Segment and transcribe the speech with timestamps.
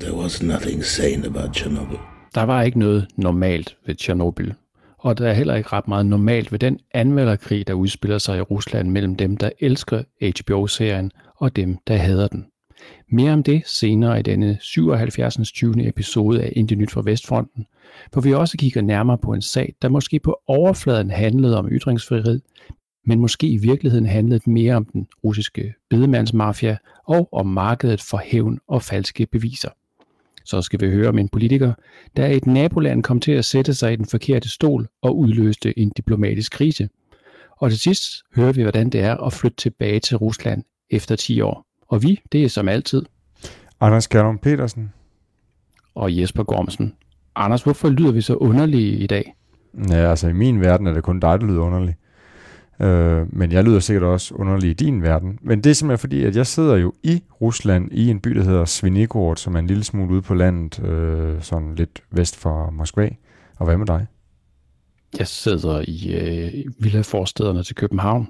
[0.00, 1.96] There was nothing sane about Chernobyl.
[2.34, 4.52] Der var ikke noget normalt ved Tjernobyl,
[4.98, 8.40] og der er heller ikke ret meget normalt ved den anmelderkrig, der udspiller sig i
[8.40, 12.46] Rusland mellem dem, der elsker HBO-serien, og dem, der hader den.
[13.12, 15.52] Mere om det senere i denne 77.
[15.52, 15.88] 20.
[15.88, 17.66] episode af Indie Nyt fra Vestfronten,
[18.12, 22.40] hvor vi også kigger nærmere på en sag, der måske på overfladen handlede om ytringsfrihed,
[23.06, 26.76] men måske i virkeligheden handlede mere om den russiske bedemandsmafia
[27.06, 29.70] og om markedet for hævn og falske beviser.
[30.48, 31.72] Så skal vi høre om en politiker,
[32.16, 35.78] der i et naboland kom til at sætte sig i den forkerte stol og udløste
[35.78, 36.88] en diplomatisk krise.
[37.60, 38.02] Og til sidst
[38.36, 41.66] hører vi, hvordan det er at flytte tilbage til Rusland efter 10 år.
[41.88, 43.02] Og vi, det er som altid.
[43.80, 44.92] Anders Kjellum Petersen.
[45.94, 46.94] Og Jesper Gormsen.
[47.36, 49.34] Anders, hvorfor lyder vi så underlige i dag?
[49.90, 51.94] Ja, altså i min verden er det kun dig, der lyder underlig.
[52.80, 55.38] Øh, men jeg lyder sikkert også underlig i din verden.
[55.42, 58.42] Men det er simpelthen fordi, at jeg sidder jo i Rusland, i en by, der
[58.42, 62.70] hedder Svinigorod, som er en lille smule ude på landet, øh, sådan lidt vest for
[62.70, 63.08] Moskva.
[63.58, 64.06] Og hvad med dig?
[65.18, 68.28] Jeg sidder i øh, villaforstederne til København.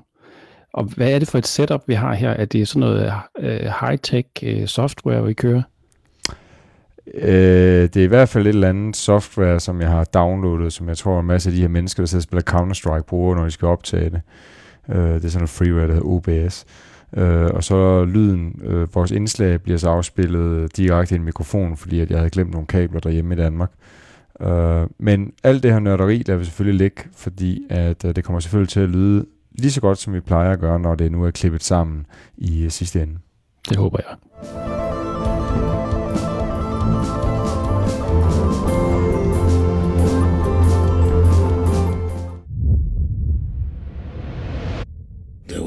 [0.73, 2.31] Og hvad er det for et setup, vi har her?
[2.31, 5.63] Er det sådan noget øh, high-tech øh, software, vi kører?
[7.15, 10.89] Øh, det er i hvert fald et eller andet software, som jeg har downloadet, som
[10.89, 13.45] jeg tror, en masse af de her mennesker, der sidder og spiller Counter-Strike, bruger, når
[13.45, 14.21] de skal optage det.
[14.89, 16.67] Øh, det er sådan noget freeware, der hedder OBS.
[17.17, 22.01] Øh, og så lyden, øh, vores indslag bliver så afspillet direkte i en mikrofon, fordi
[22.01, 23.71] at jeg havde glemt nogle kabler derhjemme i Danmark.
[24.41, 28.41] Øh, men alt det her nørderi, der vil selvfølgelig ligge, fordi at øh, det kommer
[28.41, 31.25] selvfølgelig til at lyde lige så godt, som vi plejer at gøre, når det nu
[31.25, 32.07] er klippet sammen
[32.37, 33.19] i øh, sidste ende.
[33.69, 34.98] Det håber jeg.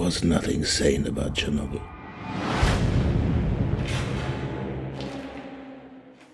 [0.02, 1.80] Was nothing sane about Chernobyl.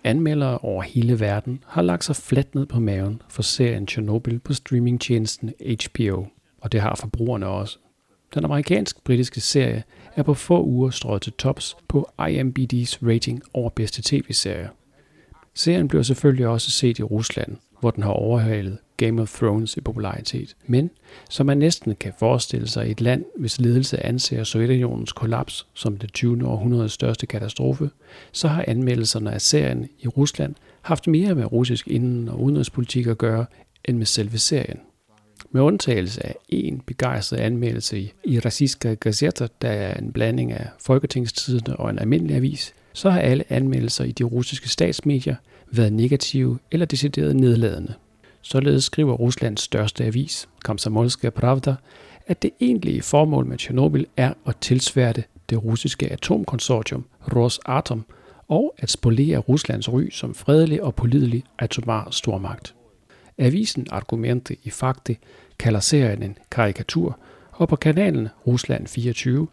[0.04, 4.54] Anmeldere over hele verden har lagt sig fladt ned på maven for serien Chernobyl på
[4.54, 6.26] streamingtjenesten HBO,
[6.62, 7.78] og det har forbrugerne også.
[8.34, 9.84] Den amerikansk-britiske serie
[10.16, 14.70] er på få uger strøget til tops på IMDb's rating over bedste tv-serier.
[15.54, 19.82] Serien bliver selvfølgelig også set i Rusland, hvor den har overhalet Game of Thrones i
[19.82, 20.56] popularitet.
[20.68, 20.90] Men,
[21.30, 26.14] som man næsten kan forestille sig et land, hvis ledelse anser Sovjetunionens kollaps som det
[26.14, 26.48] 20.
[26.48, 27.90] århundredes største katastrofe,
[28.32, 33.18] så har anmeldelserne af serien i Rusland haft mere med russisk inden- og udenrigspolitik at
[33.18, 33.46] gøre,
[33.86, 34.80] end med selve serien.
[35.52, 40.68] Med undtagelse af en begejstret anmeldelse i, i Rassiska Gazeta, der er en blanding af
[40.80, 45.36] Folketingstidene og en almindelig avis, så har alle anmeldelser i de russiske statsmedier
[45.72, 47.94] været negative eller decideret nedladende.
[48.47, 51.75] Således skriver Ruslands største avis, Komsomolska Pravda,
[52.27, 57.05] at det egentlige formål med Tjernobyl er at tilsværte det russiske atomkonsortium
[57.37, 58.05] Rosatom
[58.49, 62.75] og at spolere Ruslands ry som fredelig og pålidelig atomar stormagt.
[63.39, 65.17] Avisen Argumente i Fakte
[65.59, 67.19] kalder serien en karikatur,
[67.53, 69.47] og på kanalen Rusland 24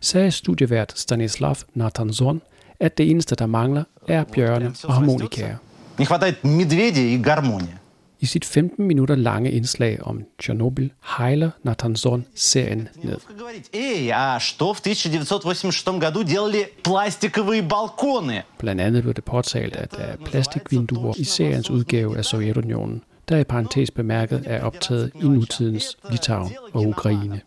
[0.00, 2.42] sagde studievært Stanislav Natanzon,
[2.80, 5.56] at det eneste, der mangler, er bjørne og harmonikaer.
[5.98, 7.78] Не хватает медведя и гармония.
[8.20, 13.04] I sit 15 minutter lange indslag om Tjernobyl hejler Natanzon serien ned.
[13.04, 13.70] Неловко говорить.
[13.72, 18.44] Эй, а что в 1986 году делали пластиковые балконы?
[18.58, 23.38] Blandt andet blev det påtalt, at der er plastikvinduer i seriens udgave af Sovjetunionen, der
[23.38, 27.40] i parentes bemærket er optaget i nutidens Litauen og Ukraine.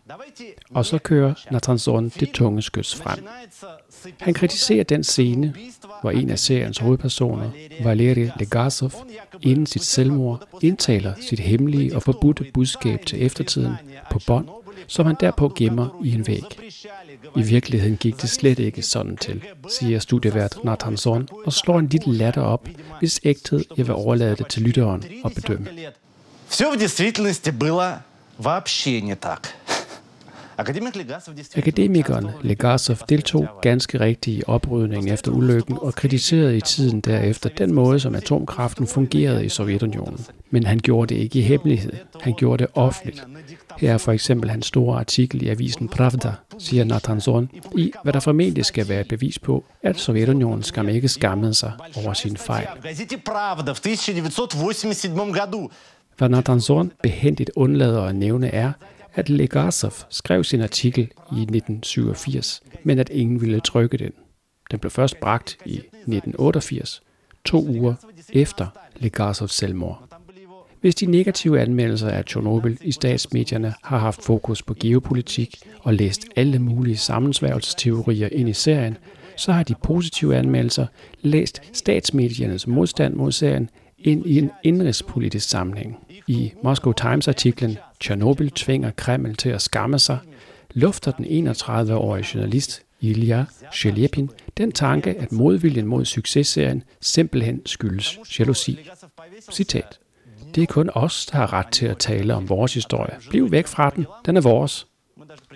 [0.74, 3.18] Og så kører Natanzon det tunge skyts frem.
[4.18, 5.54] Han kritiserer den scene,
[6.00, 7.50] hvor en af seriens hovedpersoner,
[7.84, 8.92] Valeri Legasov,
[9.42, 13.74] inden sit selvmord indtaler sit hemmelige og forbudte budskab til eftertiden
[14.10, 14.48] på bånd,
[14.86, 16.44] som han derpå gemmer i en væg.
[17.36, 22.14] I virkeligheden gik det slet ikke sådan til, siger studievært Natanzon og slår en lille
[22.14, 25.68] latter op, hvis ægthed jeg vil overlade det til lytteren at bedømme.
[26.48, 28.02] Все в действительности было
[28.38, 29.63] вообще не так.
[30.57, 37.73] Akademikeren Legasov deltog ganske rigtigt i oprydningen efter ulykken og kritiserede i tiden derefter den
[37.73, 40.25] måde, som atomkraften fungerede i Sovjetunionen.
[40.49, 41.93] Men han gjorde det ikke i hemmelighed.
[42.21, 43.23] Han gjorde det offentligt.
[43.77, 48.13] Her er for eksempel hans store artikel i avisen Pravda, siger Nathan Zorn, i hvad
[48.13, 52.67] der formentlig skal være bevis på, at Sovjetunionen skam ikke skammede sig over sin fejl.
[56.17, 58.71] Hvad Nathan Zorn behendigt undlader at nævne er,
[59.15, 64.11] at Legasov skrev sin artikel i 1987, men at ingen ville trykke den.
[64.71, 67.01] Den blev først bragt i 1988,
[67.45, 67.93] to uger
[68.33, 70.15] efter Legasovs selvmord.
[70.81, 76.27] Hvis de negative anmeldelser af Tjernobyl i statsmedierne har haft fokus på geopolitik og læst
[76.35, 78.97] alle mulige sammensværgelsesteorier ind i serien,
[79.37, 80.87] så har de positive anmeldelser
[81.21, 85.97] læst statsmediernes modstand mod serien ind i en indrigspolitisk sammenhæng.
[86.27, 90.17] I Moscow Times-artiklen Chernobyl tvinger Kreml til at skamme sig,
[90.73, 98.89] lufter den 31-årige journalist Ilya Shelepin den tanke, at modviljen mod successerien simpelthen skyldes jalousi.
[99.51, 99.99] Citat.
[100.55, 103.15] Det er kun os, der har ret til at tale om vores historie.
[103.29, 104.05] Bliv væk fra den.
[104.25, 104.87] Den er vores.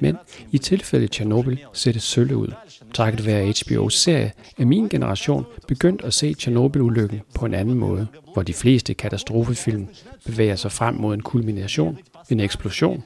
[0.01, 0.18] Men
[0.51, 2.54] i tilfældet Tjernobyl ser det sølle ud.
[2.94, 8.07] Takket være HBO's serie er min generation begyndt at se Tjernobyl-ulykken på en anden måde,
[8.33, 9.88] hvor de fleste katastrofefilm
[10.25, 11.97] bevæger sig frem mod en kulmination,
[12.30, 13.03] en eksplosion.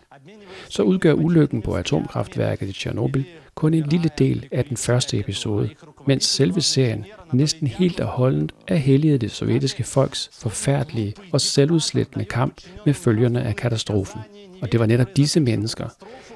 [0.69, 3.23] Så udgør ulykken på atomkraftværket i Tjernobyl
[3.55, 5.69] kun en lille del af den første episode,
[6.07, 12.25] mens selve serien næsten helt og holdent er helliget det sovjetiske folks forfærdelige og selvudslættende
[12.25, 14.21] kamp med følgerne af katastrofen.
[14.61, 15.87] Og det var netop disse mennesker,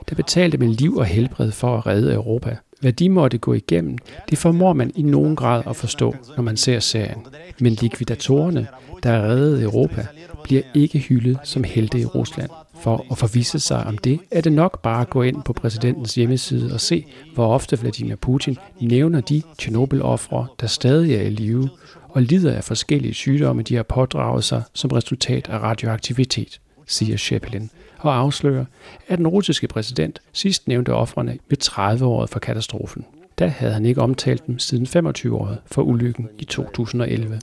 [0.09, 2.57] der betalte med liv og helbred for at redde Europa.
[2.79, 3.97] Hvad de måtte gå igennem,
[4.29, 7.25] det formår man i nogen grad at forstå, når man ser serien.
[7.59, 8.68] Men likvidatorerne,
[9.03, 10.06] der reddede Europa,
[10.44, 12.50] bliver ikke hyldet som helte i Rusland.
[12.81, 16.15] For at forvise sig om det, er det nok bare at gå ind på præsidentens
[16.15, 21.69] hjemmeside og se, hvor ofte Vladimir Putin nævner de Tjernobyl-ofre, der stadig er i live
[22.09, 27.69] og lider af forskellige sygdomme, de har pådraget sig som resultat af radioaktivitet, siger Shepelin,
[27.99, 28.65] og afslører,
[29.07, 33.05] at den russiske præsident sidst nævnte offrene ved 30-året for katastrofen.
[33.39, 37.39] Da havde han ikke omtalt dem siden 25-året for ulykken i 2011.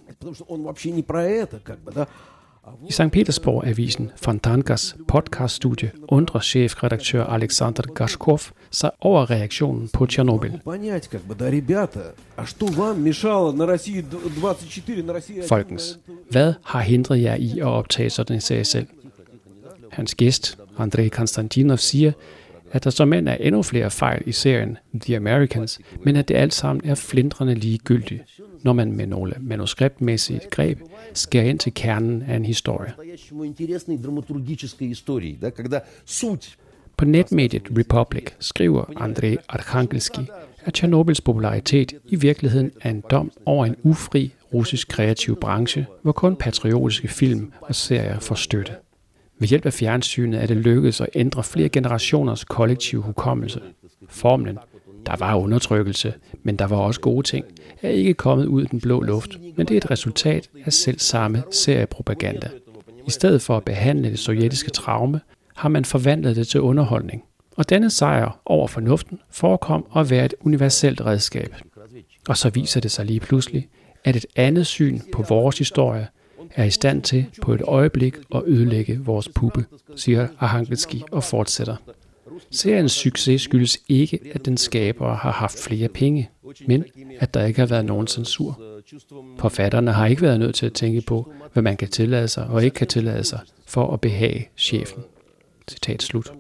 [2.89, 3.11] I St.
[3.13, 8.41] Petersborg-avisen Fontankas podcaststudie undrer chefredaktør Alexander Gashkov
[8.71, 10.53] sig over reaktionen på Tjernobyl.
[15.49, 15.99] Folkens,
[16.31, 18.87] hvad har hindret jer i at optage sådan en sag selv?
[19.95, 22.13] Hans gæst, Andrei Konstantinov, siger,
[22.73, 26.35] at der som mænd er endnu flere fejl i serien The Americans, men at det
[26.35, 28.23] alt sammen er flindrende ligegyldigt,
[28.63, 30.81] når man med nogle manuskriptmæssige greb
[31.15, 32.93] skærer ind til kernen af en historie.
[36.97, 40.21] På netmediet Republic skriver Andrei Arkhangelski,
[40.65, 46.13] at Tjernobyls popularitet i virkeligheden er en dom over en ufri russisk kreativ branche, hvor
[46.13, 48.73] kun patriotiske film og serier får støtte.
[49.39, 53.61] Ved hjælp af fjernsynet er det lykkedes at ændre flere generationers kollektive hukommelse.
[54.09, 54.59] Formlen,
[55.07, 57.45] der var undertrykkelse, men der var også gode ting,
[57.83, 60.99] er ikke kommet ud i den blå luft, men det er et resultat af selv
[60.99, 62.49] samme seriepropaganda.
[63.07, 65.21] I stedet for at behandle det sovjetiske traume,
[65.55, 67.25] har man forvandlet det til underholdning.
[67.57, 71.55] Og denne sejr over fornuften forekom at være et universelt redskab.
[72.29, 73.69] Og så viser det sig lige pludselig,
[74.05, 76.09] at et andet syn på vores historie
[76.55, 79.65] er i stand til på et øjeblik at ødelægge vores puppe,
[79.97, 81.77] siger Ahangelski og fortsætter.
[82.51, 86.31] Seriens succes skyldes ikke, at den skaber har haft flere penge,
[86.67, 86.85] men
[87.19, 88.61] at der ikke har været nogen censur.
[89.39, 92.65] Forfatterne har ikke været nødt til at tænke på, hvad man kan tillade sig og
[92.65, 95.03] ikke kan tillade sig, for at behage chefen.
[95.71, 96.33] Citat slut.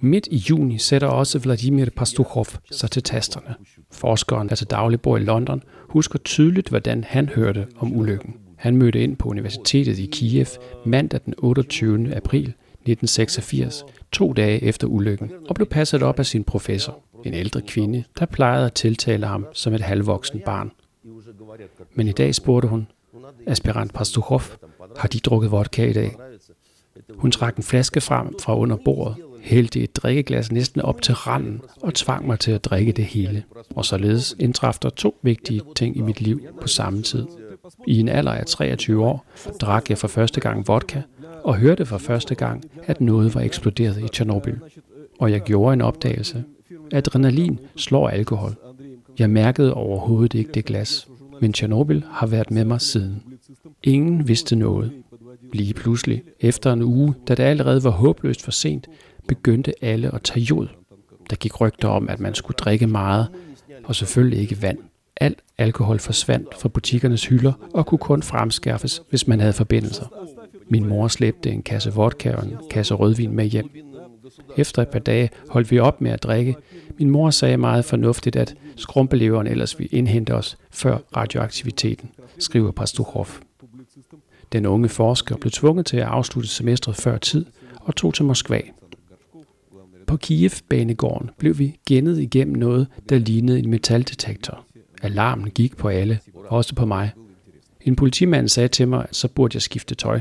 [0.00, 3.54] Midt i juni sætter også Vladimir Pastukhov sig til tasterne.
[3.90, 8.34] Forskeren, der til daglig bor i London, husker tydeligt, hvordan han hørte om ulykken.
[8.60, 10.46] Han mødte ind på universitetet i Kiev
[10.86, 12.14] mandag den 28.
[12.14, 17.60] april 1986, to dage efter ulykken, og blev passet op af sin professor, en ældre
[17.60, 20.70] kvinde, der plejede at tiltale ham som et halvvoksen barn.
[21.94, 22.86] Men i dag spurgte hun,
[23.46, 24.42] aspirant Pastukhov,
[24.96, 26.16] har de drukket vodka i dag?
[27.14, 31.60] Hun trak en flaske frem fra under bordet, hældte et drikkeglas næsten op til randen
[31.82, 33.44] og tvang mig til at drikke det hele.
[33.76, 37.26] Og således indtraf der to vigtige ting i mit liv på samme tid.
[37.86, 39.26] I en alder af 23 år
[39.60, 41.02] drak jeg for første gang vodka,
[41.44, 44.56] og hørte for første gang, at noget var eksploderet i Tjernobyl.
[45.18, 46.44] Og jeg gjorde en opdagelse.
[46.92, 48.54] Adrenalin slår alkohol.
[49.18, 51.08] Jeg mærkede overhovedet ikke det glas,
[51.40, 53.22] men Tjernobyl har været med mig siden.
[53.82, 54.92] Ingen vidste noget.
[55.52, 58.88] Lige pludselig, efter en uge, da det allerede var håbløst for sent,
[59.28, 60.68] begyndte alle at tage jod.
[61.30, 63.28] Der gik rygter om, at man skulle drikke meget,
[63.84, 64.78] og selvfølgelig ikke vand.
[65.20, 70.06] Alt alkohol forsvandt fra butikkernes hylder og kunne kun fremskaffes, hvis man havde forbindelser.
[70.68, 73.70] Min mor slæbte en kasse vodka og en kasse rødvin med hjem.
[74.56, 76.56] Efter et par dage holdt vi op med at drikke.
[76.98, 83.26] Min mor sagde meget fornuftigt, at skrumpeleveren ellers ville indhente os før radioaktiviteten, skriver Pastukhov.
[84.52, 87.46] Den unge forsker blev tvunget til at afslutte semestret før tid
[87.80, 88.60] og tog til Moskva.
[90.06, 94.64] På Kiev-banegården blev vi gennet igennem noget, der lignede en metaldetektor.
[95.02, 97.10] Alarmen gik på alle, også på mig.
[97.80, 100.20] En politimand sagde til mig, at så burde jeg skifte tøj.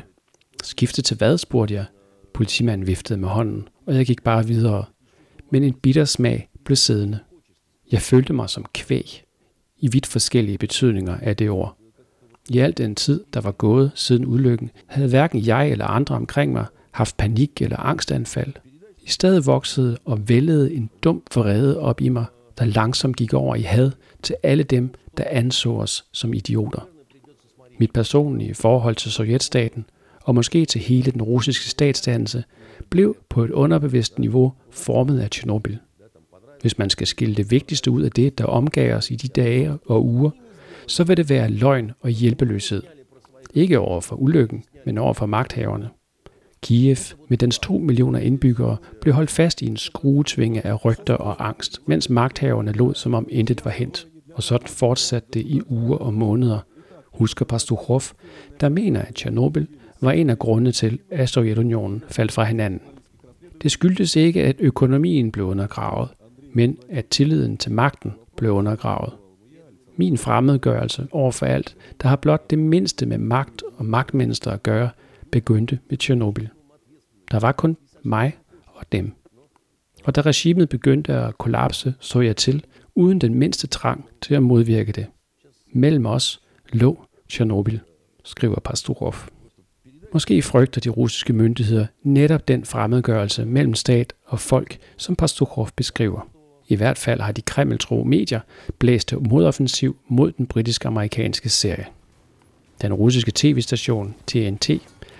[0.63, 1.85] Skifte til hvad, spurgte jeg.
[2.33, 4.85] Politimanden viftede med hånden, og jeg gik bare videre.
[5.51, 7.19] Men en bitter smag blev siddende.
[7.91, 9.23] Jeg følte mig som kvæg,
[9.77, 11.77] i vidt forskellige betydninger af det ord.
[12.49, 16.51] I al den tid, der var gået siden ulykken, havde hverken jeg eller andre omkring
[16.51, 18.53] mig haft panik eller angstanfald.
[19.01, 22.25] I stedet voksede og vældede en dum forrede op i mig,
[22.59, 23.91] der langsomt gik over i had
[24.23, 26.87] til alle dem, der anså os som idioter.
[27.79, 29.85] Mit personlige forhold til Sovjetstaten,
[30.21, 32.43] og måske til hele den russiske statsdannelse,
[32.89, 35.77] blev på et underbevidst niveau formet af Tjernobyl.
[36.61, 39.77] Hvis man skal skille det vigtigste ud af det, der omgav os i de dage
[39.85, 40.31] og uger,
[40.87, 42.83] så vil det være løgn og hjælpeløshed.
[43.53, 45.89] Ikke over for ulykken, men over for magthaverne.
[46.61, 46.97] Kiev
[47.27, 51.81] med dens to millioner indbyggere blev holdt fast i en skruetvinge af rygter og angst,
[51.85, 54.07] mens magthaverne lod som om intet var hent.
[54.33, 56.59] Og sådan fortsatte det i uger og måneder,
[57.13, 58.01] husker Pastukhov,
[58.59, 59.65] der mener, at Tjernobyl
[60.01, 62.81] var en af grundene til, at Sovjetunionen faldt fra hinanden.
[63.63, 66.09] Det skyldtes ikke, at økonomien blev undergravet,
[66.53, 69.13] men at tilliden til magten blev undergravet.
[69.95, 74.63] Min fremmedgørelse over for alt, der har blot det mindste med magt og magtmennesker at
[74.63, 74.89] gøre,
[75.31, 76.47] begyndte med Tjernobyl.
[77.31, 79.11] Der var kun mig og dem.
[80.03, 84.43] Og da regimet begyndte at kollapse, så jeg til, uden den mindste trang til at
[84.43, 85.05] modvirke det.
[85.73, 86.41] Mellem os
[86.73, 87.79] lå Tjernobyl,
[88.23, 89.15] skriver Pasturov.
[90.13, 96.29] Måske frygter de russiske myndigheder netop den fremmedgørelse mellem stat og folk, som Pasturov beskriver.
[96.67, 98.39] I hvert fald har de kremltro medier
[98.79, 101.85] blæst modoffensiv mod den britiske-amerikanske serie.
[102.81, 104.69] Den russiske tv-station TNT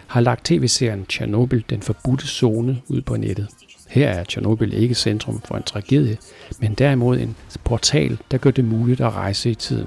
[0.08, 3.48] har lagt tv-serien Tjernobyl, den forbudte zone, ud på nettet.
[3.88, 6.16] Her er Tjernobyl ikke centrum for en tragedie,
[6.60, 9.86] men derimod en portal, der gør det muligt at rejse i tiden.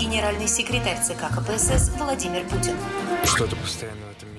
[0.00, 2.74] Генеральный секретарь ЦК КПСС Владимир Путин.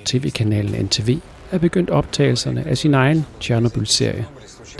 [0.05, 1.17] TV-kanalen NTV
[1.51, 4.25] er begyndt optagelserne af sin egen Tjernobyl-serie,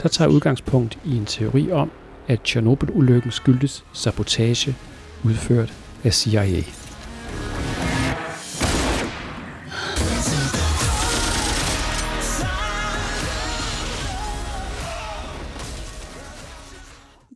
[0.02, 1.90] der tager udgangspunkt i en teori om,
[2.28, 4.76] at Tjernobyl-ulykken skyldes sabotage
[5.24, 5.72] udført
[6.04, 6.62] af CIA.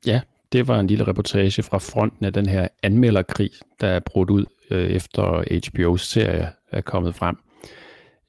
[0.05, 4.29] Ja, det var en lille reportage fra fronten af den her anmelderkrig, der er brudt
[4.29, 7.37] ud øh, efter HBO's serie er kommet frem.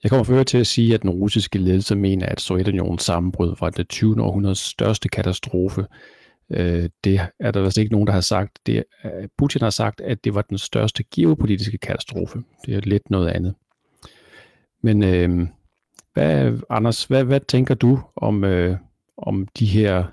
[0.02, 3.70] Jeg kommer for til at sige, at den russiske ledelse mener, at Sovjetunionens sammenbrud var
[3.70, 4.22] det 20.
[4.22, 5.86] århundredes største katastrofe.
[6.50, 8.58] Øh, det er der vist ikke nogen, der har sagt.
[8.66, 12.42] Det, øh, Putin har sagt, at det var den største geopolitiske katastrofe.
[12.66, 13.54] Det er lidt noget andet.
[14.82, 15.48] Men øh,
[16.14, 18.76] hvad, Anders, hvad, hvad tænker du om, øh,
[19.16, 20.04] om de her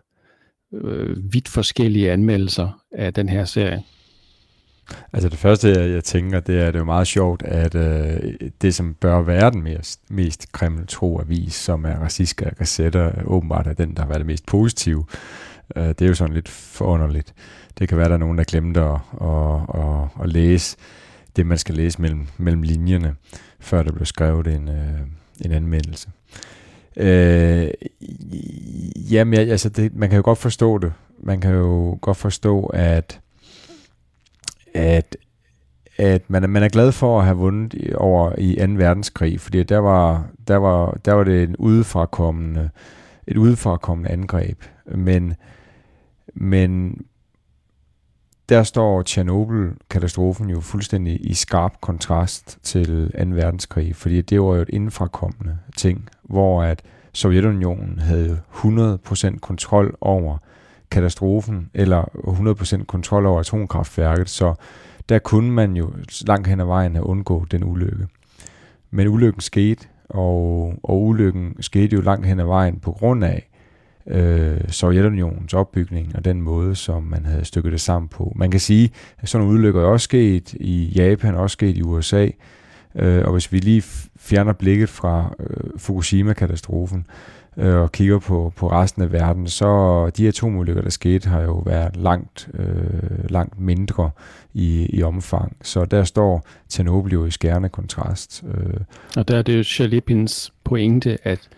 [0.73, 3.83] øh, vidt forskellige anmeldelser af den her serie?
[5.13, 8.75] Altså det første, jeg, tænker, det er, at det er meget sjovt, at øh, det,
[8.75, 14.01] som bør være den mest, mest Kreml-tro-avis, som er racistiske Gazetter, åbenbart er den, der
[14.01, 15.05] har været det mest positive.
[15.75, 17.33] Øh, det er jo sådan lidt forunderligt.
[17.79, 20.77] Det kan være, at der er nogen, der glemte at, at, at, at læse
[21.35, 23.15] det, man skal læse mellem, mellem linjerne,
[23.59, 24.99] før der blev skrevet en, øh,
[25.45, 26.09] en anmeldelse.
[26.97, 27.69] Øh,
[29.11, 30.93] jamen, altså, det, man kan jo godt forstå det.
[31.19, 33.19] Man kan jo godt forstå, at
[34.73, 35.17] at,
[35.97, 38.65] at man, man er glad for at have vundet over i 2.
[38.73, 42.69] verdenskrig, fordi der var, der var, der var det en udefrakommende,
[43.27, 44.63] et udefrakommende angreb.
[44.85, 45.33] Men,
[46.33, 47.01] men
[48.49, 53.25] der står Tjernobyl-katastrofen jo fuldstændig i skarp kontrast til 2.
[53.29, 56.81] verdenskrig, fordi det var jo et indfrakommende ting, hvor at
[57.13, 60.37] Sovjetunionen havde 100% kontrol over
[60.91, 62.03] katastrofen, eller
[62.81, 64.53] 100% kontrol over atomkraftværket, så
[65.09, 65.93] der kunne man jo
[66.27, 68.07] langt hen ad vejen have undgået den ulykke.
[68.91, 73.49] Men ulykken skete, og, og ulykken skete jo langt hen ad vejen på grund af
[74.07, 78.33] øh, Sovjetunionens opbygning og den måde, som man havde stykket det sammen på.
[78.35, 81.81] Man kan sige, at sådan nogle ulykker er også sket i Japan, også sket i
[81.81, 82.27] USA,
[82.95, 83.83] øh, og hvis vi lige
[84.19, 87.05] fjerner blikket fra øh, Fukushima-katastrofen,
[87.57, 91.57] øh, og kigger på, på resten af verden, så de atomulykker, der skete, har jo
[91.65, 94.11] været langt, øh, langt mindre
[94.53, 95.57] i, i omfang.
[95.61, 98.43] Så der står Tjernobyl jo i skærende kontrast.
[98.47, 98.79] Øh.
[99.17, 101.49] Og der er det jo Shalepins pointe, at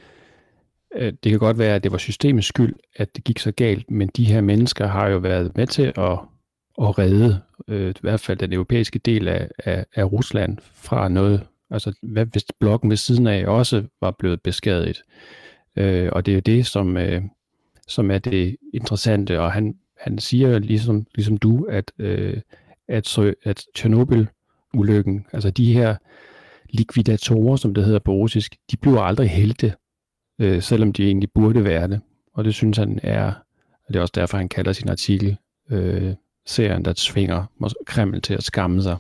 [0.96, 3.92] at det kan godt være, at det var systemets skyld, at det gik så galt,
[3.92, 6.20] men de her mennesker har jo været med til at,
[6.82, 11.44] at redde øh, i hvert fald den europæiske del af, af, af Rusland fra noget,
[11.72, 15.04] altså hvad hvis blokken ved siden af også var blevet beskadiget.
[15.76, 17.22] Øh, og det er jo det, som, øh,
[17.88, 22.42] som er det interessante, og han, han siger ligesom, ligesom du, at, øh,
[22.88, 25.96] at, at Tjernobyl-ulykken, altså de her
[26.70, 29.74] likvidatorer, som det hedder på russisk, de bliver aldrig helte,
[30.40, 32.02] øh, selvom de egentlig burde være det.
[32.34, 33.34] Og det synes han er,
[33.88, 35.38] Og det er også derfor, han kalder sin artikel
[35.70, 36.14] øh,
[36.46, 37.46] serien, der tvinger
[37.86, 38.98] Kreml til at skamme sig.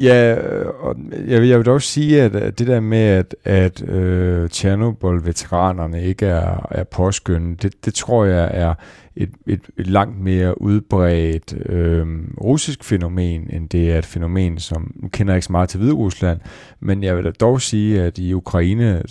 [0.00, 0.36] Ja,
[0.78, 6.04] og jeg vil, jeg vil dog sige, at, det der med, at, at øh, Tjernobyl-veteranerne
[6.04, 8.74] ikke er, er påskyndet, det, det tror jeg er
[9.16, 12.06] et, et, et langt mere udbredt øh,
[12.40, 15.80] russisk fænomen, end det er et fænomen, som nu kender jeg ikke så meget til
[15.80, 16.40] Hviderusland,
[16.80, 19.02] men jeg vil da dog sige, at i Ukraine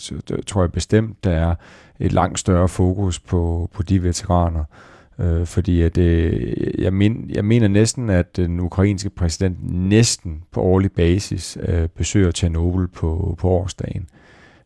[0.48, 1.56] tror jeg bestemt, der er
[2.00, 4.60] et langt større fokus på, på de veteraner.
[4.60, 10.44] Øh, Øh, fordi at, øh, jeg, men, jeg mener næsten, at den ukrainske præsident næsten
[10.52, 14.08] på årlig basis øh, besøger Tjernobyl på, på årsdagen.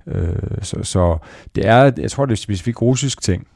[0.07, 1.17] Øh, så, så
[1.55, 3.47] det er, jeg tror, det er specifikt russisk ting.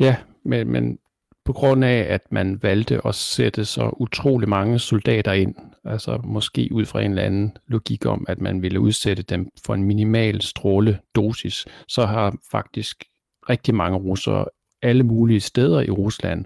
[0.00, 0.98] Ja, men, men
[1.44, 5.54] på grund af, at man valgte at sætte så utrolig mange soldater ind,
[5.84, 9.74] altså måske ud fra en eller anden logik om, at man ville udsætte dem for
[9.74, 13.04] en minimal stråledosis, så har faktisk
[13.48, 14.44] rigtig mange russere
[14.82, 16.44] alle mulige steder i Rusland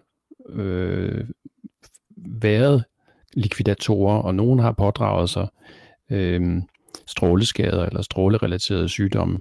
[0.48, 1.24] øh,
[2.16, 2.84] været
[3.32, 5.48] likvidatorer, og nogen har pådraget sig
[6.10, 6.62] øh,
[7.06, 9.38] stråleskader eller strålerelaterede sygdomme.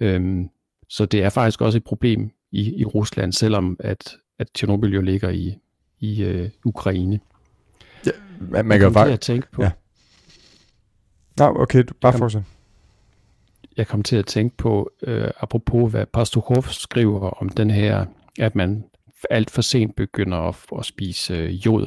[0.00, 0.44] Øh,
[0.88, 5.00] så det er faktisk også et problem i, i Rusland, selvom at, at Tjernobyl jo
[5.00, 5.58] ligger i,
[6.00, 7.20] i øh, Ukraine.
[8.06, 9.14] Ja, man, man kan faktisk...
[9.14, 9.62] at tænke på...
[9.62, 9.70] Ja.
[11.38, 12.42] Nå, okay, bare fortsæt
[13.76, 18.06] jeg kom til at tænke på, øh, apropos hvad Pastukhov skriver om den her,
[18.38, 18.84] at man
[19.30, 21.86] alt for sent begynder at, at spise øh, jod.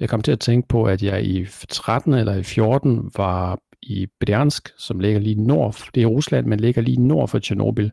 [0.00, 4.06] Jeg kom til at tænke på, at jeg i 13 eller i 14 var i
[4.20, 7.90] Bryansk, som ligger lige nord, det er Rusland, men ligger lige nord for Tjernobyl,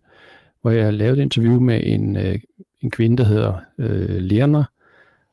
[0.62, 2.40] hvor jeg lavede et interview med en, øh,
[2.82, 4.64] en kvinde, der hedder øh, Lerner.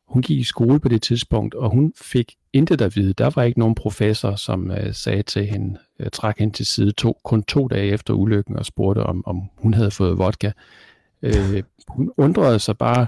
[0.09, 3.13] Hun gik i skole på det tidspunkt, og hun fik intet at vide.
[3.13, 6.93] Der var ikke nogen professor, som øh, sagde til hende, øh, trak hende til side
[6.93, 10.51] to, kun to dage efter ulykken og spurgte, om, om hun havde fået vodka.
[11.23, 13.07] Øh, hun undrede sig bare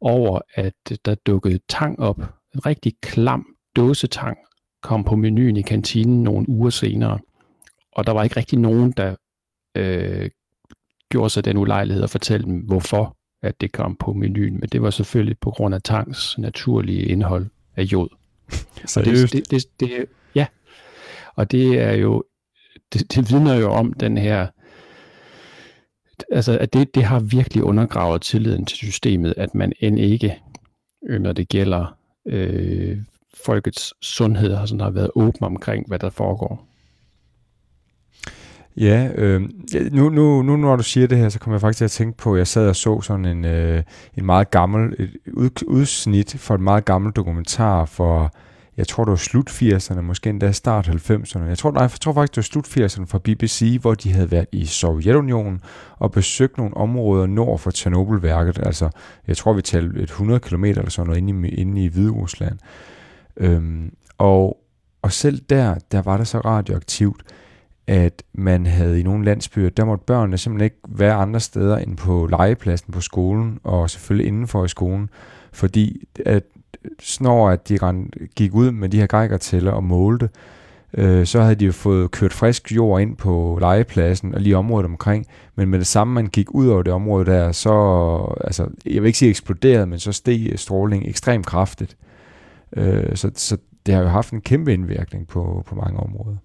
[0.00, 2.18] over, at der dukkede tang op.
[2.54, 4.38] En rigtig klam dåsetang
[4.82, 7.18] kom på menuen i kantinen nogle uger senere.
[7.92, 9.14] Og der var ikke rigtig nogen, der
[9.76, 10.30] øh,
[11.10, 14.60] gjorde sig den ulejlighed at fortælle dem, hvorfor at det kom på menuen.
[14.60, 17.46] Men det var selvfølgelig på grund af tangs naturlige indhold
[17.76, 18.08] af jod.
[18.86, 20.46] Så det, det, det, det, ja,
[21.34, 22.24] og det er jo,
[22.92, 24.46] det, det vidner jo om den her,
[26.32, 30.38] altså at det, det har virkelig undergravet tilliden til systemet, at man end ikke,
[31.08, 32.98] øh, når det gælder øh,
[33.44, 36.69] folkets sundhed, har, sådan, har været åben omkring, hvad der foregår.
[38.76, 39.42] Ja, øh,
[39.92, 42.18] nu, nu, nu når du siger det her, så kommer jeg faktisk til at tænke
[42.18, 43.82] på, at jeg sad og så sådan en, øh,
[44.16, 48.32] en meget gammel, et ud, udsnit for et meget gammelt dokumentar for,
[48.76, 51.42] jeg tror det var slut 80'erne, måske endda start 90'erne.
[51.42, 54.30] Jeg tror, nej, jeg tror faktisk, det var slut 80'erne fra BBC, hvor de havde
[54.30, 55.62] været i Sovjetunionen
[55.98, 58.58] og besøgt nogle områder nord for Tjernobylværket.
[58.66, 58.90] Altså,
[59.26, 62.10] jeg tror, vi talte et 100 km eller sådan noget inde i, inde i Hvide
[62.10, 62.58] Rusland.
[63.36, 64.56] Øhm, og,
[65.02, 67.22] og selv der, der var det så radioaktivt,
[67.90, 71.96] at man havde i nogle landsbyer, der måtte børnene simpelthen ikke være andre steder end
[71.96, 75.10] på legepladsen på skolen, og selvfølgelig indenfor i skolen,
[75.52, 76.42] fordi at
[77.00, 77.78] snor, at de
[78.36, 80.28] gik ud med de her geigertæller og målte,
[80.94, 84.86] øh, så havde de jo fået kørt frisk jord ind på legepladsen og lige området
[84.86, 85.26] omkring,
[85.56, 87.72] men med det samme man gik ud over det område der, så,
[88.40, 91.96] altså, jeg vil ikke sige eksploderet, men så steg stråling ekstremt kraftigt.
[92.76, 96.36] Øh, så, så det har jo haft en kæmpe indvirkning på, på mange områder.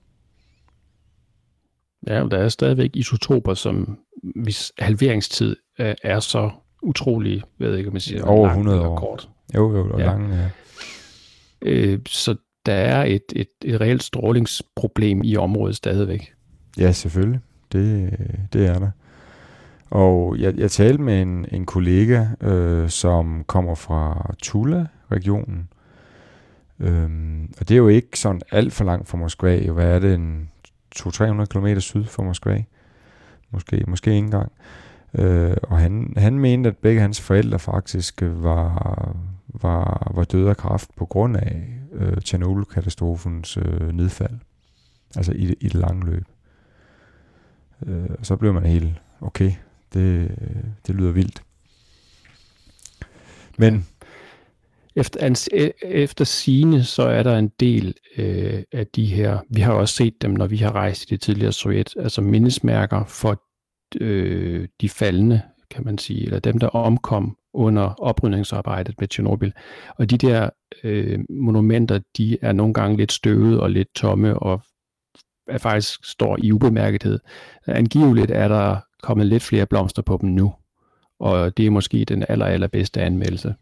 [2.07, 3.97] Ja, der er stadigvæk isotoper, som
[4.35, 5.55] hvis halveringstid
[6.03, 6.51] er så
[6.83, 8.97] utrolig, ved jeg ikke, om man siger, over 100 år.
[8.97, 9.29] Kort.
[9.55, 10.05] Jo, jo, og ja.
[10.05, 10.49] lange, ja.
[11.61, 16.33] Øh, så der er et, et, et reelt strålingsproblem i området stadigvæk.
[16.77, 17.39] Ja, selvfølgelig.
[17.71, 18.17] Det,
[18.53, 18.89] det er der.
[19.89, 25.69] Og jeg, jeg talte med en, en kollega, øh, som kommer fra Tula-regionen.
[26.79, 29.71] Øhm, og det er jo ikke sådan alt for langt fra Moskva.
[29.71, 30.13] Hvad er det?
[30.13, 30.49] En
[30.99, 32.63] 200-300 km syd for Moskva.
[33.51, 34.51] Måske, måske ikke engang.
[35.13, 39.15] Øh, og han, han mente, at begge hans forældre faktisk øh, var,
[39.47, 44.39] var, var døde af kraft på grund af øh, Tjernobyl-katastrofens øh, nedfald.
[45.15, 46.25] Altså i, i det lange løb.
[47.87, 49.51] Øh, og så blev man helt, okay,
[49.93, 51.43] det, øh, det lyder vildt.
[53.57, 53.87] Men
[54.95, 59.95] efter, efter sine, så er der en del øh, af de her, vi har også
[59.95, 63.41] set dem, når vi har rejst i det tidligere Sovjet, altså mindesmærker for
[64.01, 69.51] øh, de faldende, kan man sige, eller dem, der omkom under oprydningsarbejdet med Tjernobyl.
[69.97, 70.49] Og de der
[70.83, 74.61] øh, monumenter, de er nogle gange lidt støvede og lidt tomme, og
[75.47, 77.19] er faktisk står i ubemærkethed.
[77.67, 80.53] Angiveligt er der kommet lidt flere blomster på dem nu.
[81.19, 83.55] Og det er måske den aller, allerbedste anmeldelse.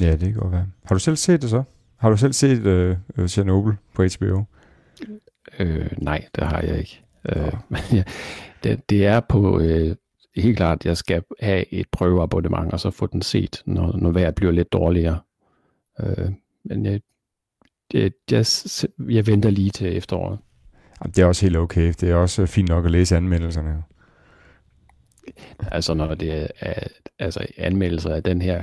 [0.00, 0.66] Ja, det kan godt være.
[0.84, 1.62] Har du selv set det så?
[1.96, 4.44] Har du selv set øh, øh Chernobyl på HBO?
[5.58, 7.02] Øh, nej, det har jeg ikke.
[7.28, 8.02] Øh, men ja,
[8.64, 9.96] det, det er på øh,
[10.36, 14.34] helt klart, jeg skal have et prøveabonnement, og så få den set, når, når vejret
[14.34, 15.20] bliver lidt dårligere.
[16.00, 16.30] Øh,
[16.64, 17.00] men jeg,
[17.94, 18.46] jeg, jeg,
[19.08, 20.38] jeg venter lige til efteråret.
[21.04, 21.94] Det er også helt okay.
[22.00, 23.82] Det er også fint nok at læse anmeldelserne.
[25.70, 26.78] Altså når det er
[27.18, 28.62] altså anmeldelser af den her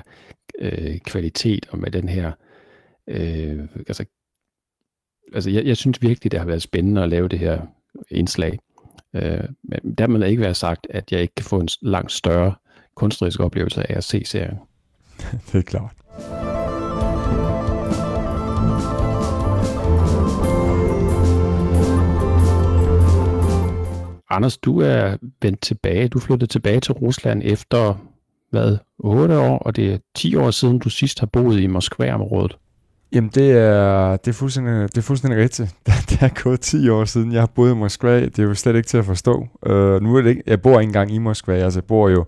[0.60, 2.32] øh, kvalitet og med den her
[3.08, 4.06] øh, altså,
[5.34, 7.62] altså jeg, jeg synes virkelig, det har været spændende at lave det her
[8.12, 8.60] indslag.
[9.16, 12.56] Øh, men der må ikke være sagt, at jeg ikke kan få en langt større
[12.96, 14.58] kunstnerisk oplevelse af at se serien.
[15.52, 15.96] det er klart.
[24.30, 26.08] Anders, du er vendt tilbage.
[26.08, 28.13] Du flyttede tilbage til Rusland efter,
[28.54, 32.58] hvad, 8 år, og det er 10 år siden, du sidst har boet i Moskva-området.
[33.14, 35.76] Jamen, det er, det er, fuldstændig, det er fuldstændig rigtigt.
[36.10, 38.26] Det er gået 10 år siden, jeg har boet i Moskva.
[38.26, 39.48] Det er jo slet ikke til at forstå.
[39.70, 41.54] Uh, nu er det ikke, jeg bor ikke engang i Moskva.
[41.54, 42.26] Altså, jeg bor jo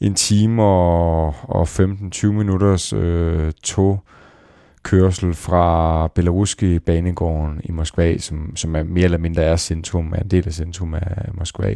[0.00, 4.02] en time og, og 15-20 minutters øh, uh, tog
[4.82, 10.22] kørsel fra Belaruski banegården i Moskva, som, som er mere eller mindre er centrum, er
[10.22, 11.74] en del af centrum af Moskva.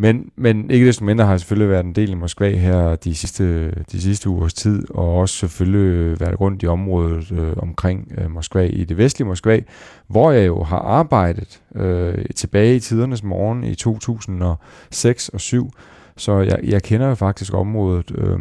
[0.00, 3.14] Men, men ikke desto mindre har jeg selvfølgelig været en del i Moskva her de
[3.14, 8.30] sidste, de sidste ugers tid, og også selvfølgelig været rundt i området øh, omkring øh,
[8.30, 9.60] Moskva, i det vestlige Moskva,
[10.06, 15.70] hvor jeg jo har arbejdet øh, tilbage i tidernes morgen i 2006 og 7
[16.18, 18.38] så jeg, jeg kender jo faktisk området øh,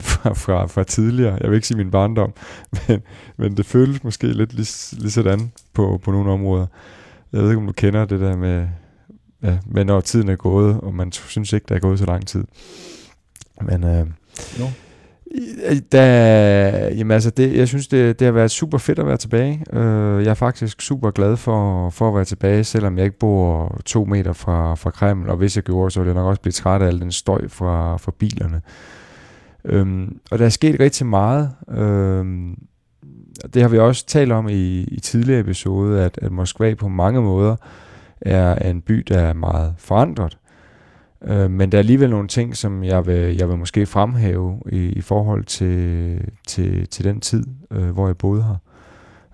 [0.00, 1.38] fra, fra, fra tidligere.
[1.40, 2.32] Jeg vil ikke sige min barndom,
[2.88, 3.02] men,
[3.36, 6.66] men det føles måske lidt lige, lige sådan på, på nogle områder.
[7.32, 8.68] Jeg ved ikke, om du kender det der med,
[9.42, 12.26] ja, men når tiden er gået, og man synes ikke, der er gået så lang
[12.26, 12.44] tid.
[13.62, 14.06] Men øh,
[14.58, 14.66] no.
[15.92, 19.64] Da, jamen altså det, jeg synes, det, det har været super fedt at være tilbage.
[19.72, 23.80] Uh, jeg er faktisk super glad for, for at være tilbage, selvom jeg ikke bor
[23.84, 26.52] to meter fra, fra Kreml, og hvis jeg gjorde, så ville jeg nok også blive
[26.52, 28.60] træt af al den støj fra, fra bilerne.
[29.72, 31.50] Um, og der er sket rigtig meget.
[31.66, 32.58] Um,
[33.54, 37.22] det har vi også talt om i, i tidligere episode, at, at Moskva på mange
[37.22, 37.56] måder
[38.26, 40.38] er en by, der er meget forandret.
[41.24, 44.76] Øh, men der er alligevel nogle ting, som jeg vil, jeg vil måske fremhæve i,
[44.76, 48.56] i forhold til, til, til den tid, øh, hvor jeg boede her.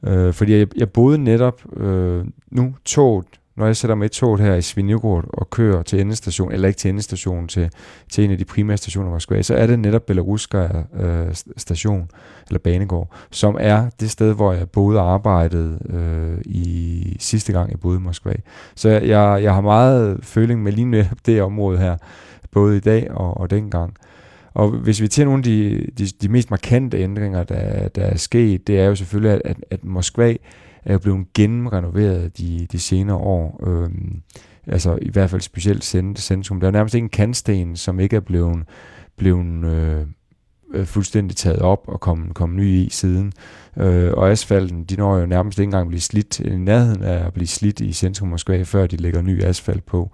[0.03, 4.40] Øh, fordi jeg, jeg boede netop øh, nu toget når jeg sætter mig i toget
[4.40, 7.70] her i Svinjogård og kører til endestation, eller ikke til endestationen, til,
[8.12, 10.68] til en af de primære stationer i Moskva, så er det netop Belaruska
[11.00, 12.10] øh, station,
[12.48, 17.70] eller banegård, som er det sted, hvor jeg boede og arbejdede øh, i sidste gang,
[17.70, 18.34] jeg boede i Moskva.
[18.74, 21.96] Så jeg, jeg har meget føling med lige netop det område her,
[22.50, 23.94] både i dag og, og dengang.
[24.54, 28.16] Og hvis vi til nogle af de, de, de mest markante ændringer, der, der er
[28.16, 30.34] sket, det er jo selvfølgelig, at, at, at Moskva
[30.84, 33.60] er jo blevet gennemrenoveret de, de senere år.
[33.66, 34.22] Øhm,
[34.66, 35.84] altså i hvert fald specielt
[36.18, 36.60] centrum.
[36.60, 38.62] Der er nærmest ingen kantsten, som ikke er blevet,
[39.16, 40.06] blevet øh,
[40.84, 43.32] fuldstændig taget op og kommet kom ny i siden.
[43.76, 47.26] Øh, og asfalten, de når jo nærmest ikke engang at blive slidt, i nærheden af
[47.26, 50.10] at blive slidt i centrum Moskva, før de lægger ny asfalt på.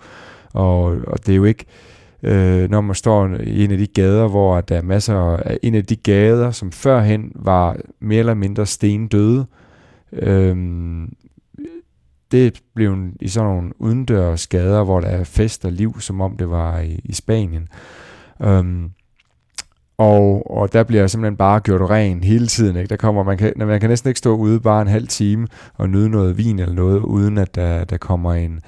[0.52, 1.64] Og, og det er jo ikke,
[2.22, 5.74] øh, når man står i en af de gader, hvor der er masser af, en
[5.74, 9.63] af de gader, som førhen var mere eller mindre stendøde, øh,
[10.12, 11.12] Øhm,
[12.32, 16.36] det blev i sådan nogle udendørs gader, hvor der er fest og liv, som om
[16.36, 17.68] det var i, i Spanien.
[18.42, 18.90] Øhm,
[19.98, 22.76] og, og der bliver simpelthen bare gjort ren hele tiden.
[22.76, 22.88] Ikke?
[22.88, 25.88] Der kommer, man, kan, man kan næsten ikke stå ude bare en halv time og
[25.88, 28.60] nyde noget vin eller noget, uden at der, der kommer en,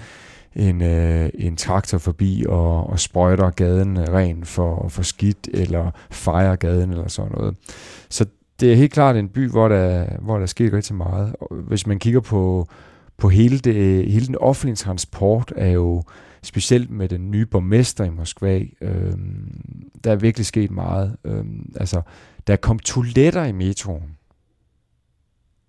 [0.56, 6.56] en, øh, en traktor forbi og, og sprøjter gaden ren for, for skidt, eller fejrer
[6.56, 7.56] gaden eller sådan noget.
[8.10, 8.26] Så
[8.60, 11.36] det er helt klart en by, hvor der, hvor der sker rigtig meget.
[11.50, 12.68] Hvis man kigger på,
[13.16, 16.02] på hele, det, hele den offentlige transport, er jo
[16.42, 19.12] specielt med den nye borgmester i Moskva, øh,
[20.04, 21.16] der er virkelig sket meget.
[21.24, 21.44] Øh,
[21.76, 22.02] altså,
[22.46, 24.16] der kom toiletter i metroen.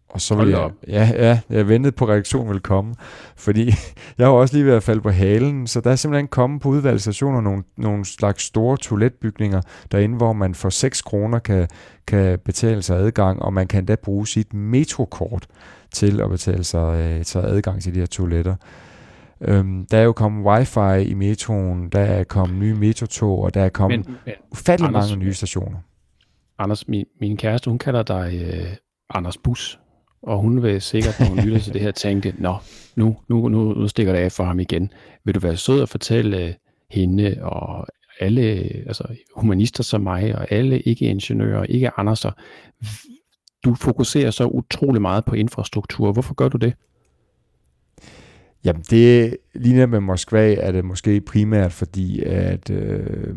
[0.10, 2.96] Og så vil jeg, ja, ja, jeg ventede på, at reaktionen ville komme,
[3.38, 3.66] fordi
[4.18, 6.70] jeg har også lige ved at falde på halen, så der er simpelthen kommet på
[6.70, 11.68] udvalgsstationer nogle, nogle slags store toiletbygninger derinde, hvor man for 6 kroner kan,
[12.08, 15.48] kan betale sig adgang, og man kan da bruge sit metrokort
[15.92, 18.56] til at betale sig, øh, sig adgang til de her toiletter.
[19.42, 23.62] Øhm, der er jo kommet wifi i metroen, der er kommet nye metrotog, og der
[23.62, 25.78] er kommet men, men, ufattelig Anders, mange nye stationer.
[26.60, 28.76] Anders, min, min kæreste, hun kalder dig øh,
[29.10, 29.80] Anders Bus
[30.22, 32.56] og hun vil sikkert, når hun lytter til det her, tænke, nå,
[32.96, 34.92] nu, nu, nu, nu stikker det af for ham igen.
[35.24, 36.56] Vil du være sød og fortælle,
[36.92, 37.88] hende og
[38.20, 38.42] alle
[38.88, 39.04] altså
[39.36, 42.32] humanister som mig, og alle ikke-ingeniører, ikke Anderser,
[43.64, 46.12] du fokuserer så utrolig meget på infrastruktur.
[46.12, 46.74] Hvorfor gør du det?
[48.64, 53.36] Jamen det lige med Moskva er det måske primært fordi, at øh,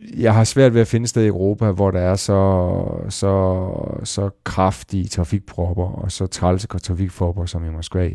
[0.00, 2.70] jeg har svært ved at finde sted i Europa, hvor der er så,
[3.08, 3.68] så,
[4.04, 8.10] så kraftige trafikpropper og så trælse trafikpropper som i Moskva.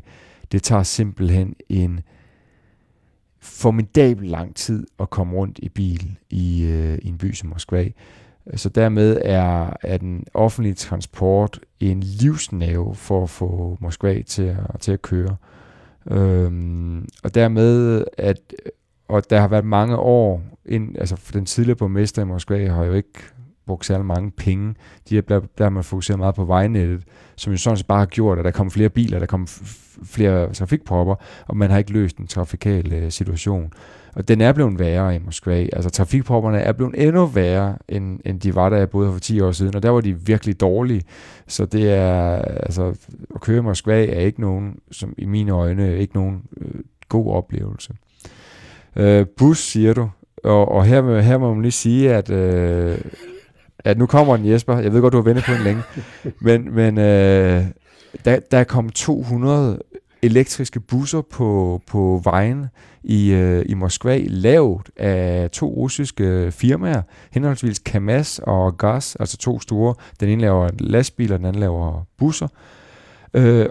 [0.51, 1.99] Det tager simpelthen en
[3.39, 7.89] formidabel lang tid at komme rundt i bil i, øh, i en by som Moskva.
[8.55, 14.79] Så dermed er, er den offentlige transport en livsnave for at få Moskva til at,
[14.79, 15.35] til at køre.
[16.11, 18.53] Øhm, og dermed, at
[19.11, 22.85] og der har været mange år, ind, altså for den tidligere borgmester i Moskva har
[22.85, 23.19] jo ikke
[23.65, 24.75] brugt særlig mange penge.
[25.09, 27.03] De er, der, der har man fokuseret meget på vejnettet,
[27.35, 29.47] som jo sådan set bare har gjort, at der kommer flere biler, der kommer
[30.03, 31.15] flere trafikpropper,
[31.47, 33.73] og man har ikke løst den trafikale øh, situation.
[34.15, 35.67] Og den er blevet værre i Moskva.
[35.73, 39.19] Altså trafikpropperne er blevet endnu værre, end, end de var, der jeg boede her for
[39.19, 41.01] 10 år siden, og der var de virkelig dårlige.
[41.47, 42.95] Så det er, altså,
[43.35, 47.33] at køre i Moskva er ikke nogen, som i mine øjne, ikke nogen øh, god
[47.33, 47.93] oplevelse.
[48.95, 50.09] Øh, bus, siger du.
[50.43, 52.97] Og, og her, her må man lige sige, at, øh,
[53.79, 54.77] at nu kommer den Jesper.
[54.77, 55.83] Jeg ved godt, du har ventet på den længe.
[56.41, 57.63] Men, men øh,
[58.25, 59.79] der, der kom 200
[60.21, 62.65] elektriske busser på, på vejen
[63.03, 67.01] i, øh, i Moskva, lavet af to russiske firmaer,
[67.31, 69.95] henholdsvis Kamaz og Gas, altså to store.
[70.19, 72.47] Den ene laver lastbiler, den anden laver busser.
[72.47, 72.80] Øh,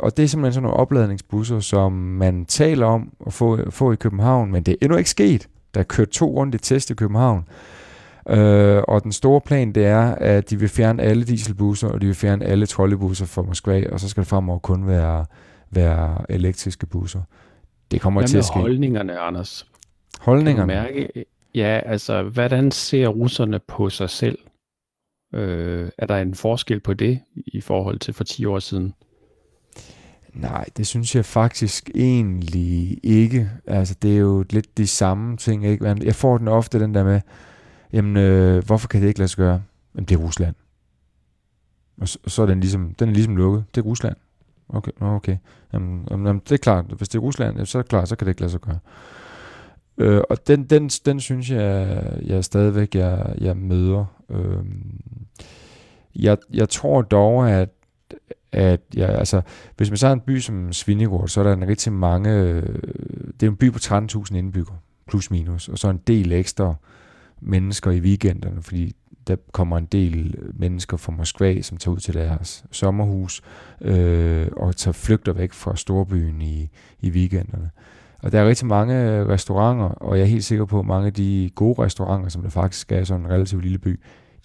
[0.02, 3.96] og det er simpelthen sådan nogle opladningsbusser, som man taler om at få, få i
[3.96, 5.48] København, men det er endnu ikke sket.
[5.74, 7.48] Der er kørt to rundt i test i København.
[8.28, 12.06] Øh, og den store plan, det er, at de vil fjerne alle dieselbusser, og de
[12.06, 15.26] vil fjerne alle trolleybusser fra Moskva, og så skal det fremover kun være,
[15.70, 17.20] være elektriske busser.
[17.90, 18.58] Det kommer Hvad til at ske.
[18.58, 19.66] holdningerne, Anders?
[20.20, 20.72] Holdningerne?
[20.74, 24.38] Kan mærke, ja, altså, hvordan ser russerne på sig selv?
[25.34, 28.94] Øh, er der en forskel på det i forhold til for 10 år siden?
[30.34, 33.50] Nej, det synes jeg faktisk egentlig ikke.
[33.66, 35.96] Altså, det er jo lidt de samme ting, ikke?
[36.02, 37.20] Jeg får den ofte, den der med,
[37.92, 39.62] jamen, øh, hvorfor kan det ikke lade sig gøre?
[39.94, 40.54] Jamen, det er Rusland.
[42.00, 43.64] Og så, så er den ligesom, den er ligesom lukket.
[43.74, 44.16] Det er Rusland.
[44.68, 45.36] Okay, okay.
[45.72, 46.84] Jamen, jamen, det er klart.
[46.84, 48.78] Hvis det er Rusland, så er det klart, så kan det ikke lade sig gøre.
[49.98, 54.04] Øh, og den, den, den synes jeg, jeg stadigvæk, jeg, jeg møder.
[54.30, 54.64] Øh,
[56.16, 57.68] jeg, jeg tror dog, at
[58.52, 59.40] at ja, altså,
[59.76, 62.62] hvis man så har en by som Svinegård, så er der en rigtig mange, øh,
[63.40, 64.76] det er en by på 13.000 indbyggere,
[65.08, 66.74] plus minus, og så en del ekstra
[67.40, 72.14] mennesker i weekenderne, fordi der kommer en del mennesker fra Moskva, som tager ud til
[72.14, 73.42] deres sommerhus,
[73.80, 76.68] øh, og tager flygter væk fra storbyen i,
[77.00, 77.70] i weekenderne.
[78.22, 81.06] Og der er rigtig mange øh, restauranter, og jeg er helt sikker på, at mange
[81.06, 84.00] af de gode restauranter, som der faktisk er sådan en relativt lille by,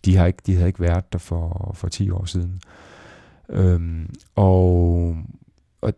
[0.06, 2.60] de har ikke, de havde ikke været der for, for 10 år siden.
[3.50, 5.16] Øhm, og,
[5.82, 5.94] og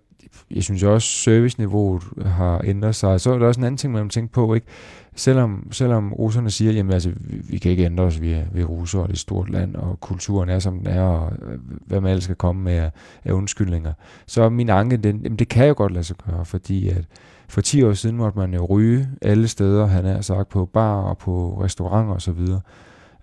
[0.51, 3.21] jeg synes også, serviceniveauet har ændret sig.
[3.21, 4.67] Så er der også en anden ting, man må tænke på, ikke?
[5.15, 8.61] Selvom, selvom russerne siger, jamen altså, vi, vi kan ikke ændre os, vi er, vi
[8.61, 11.31] er russer, og det er et stort land, og kulturen er, som den er, og
[11.41, 12.91] øh, hvad man ellers skal komme med af,
[13.25, 13.93] af undskyldninger.
[14.27, 17.05] Så min anke, den, jamen det kan jo godt lade sig gøre, fordi at
[17.47, 21.01] for 10 år siden måtte man jo ryge alle steder, han er sagt, på bar
[21.01, 22.61] og på restauranter og så videre.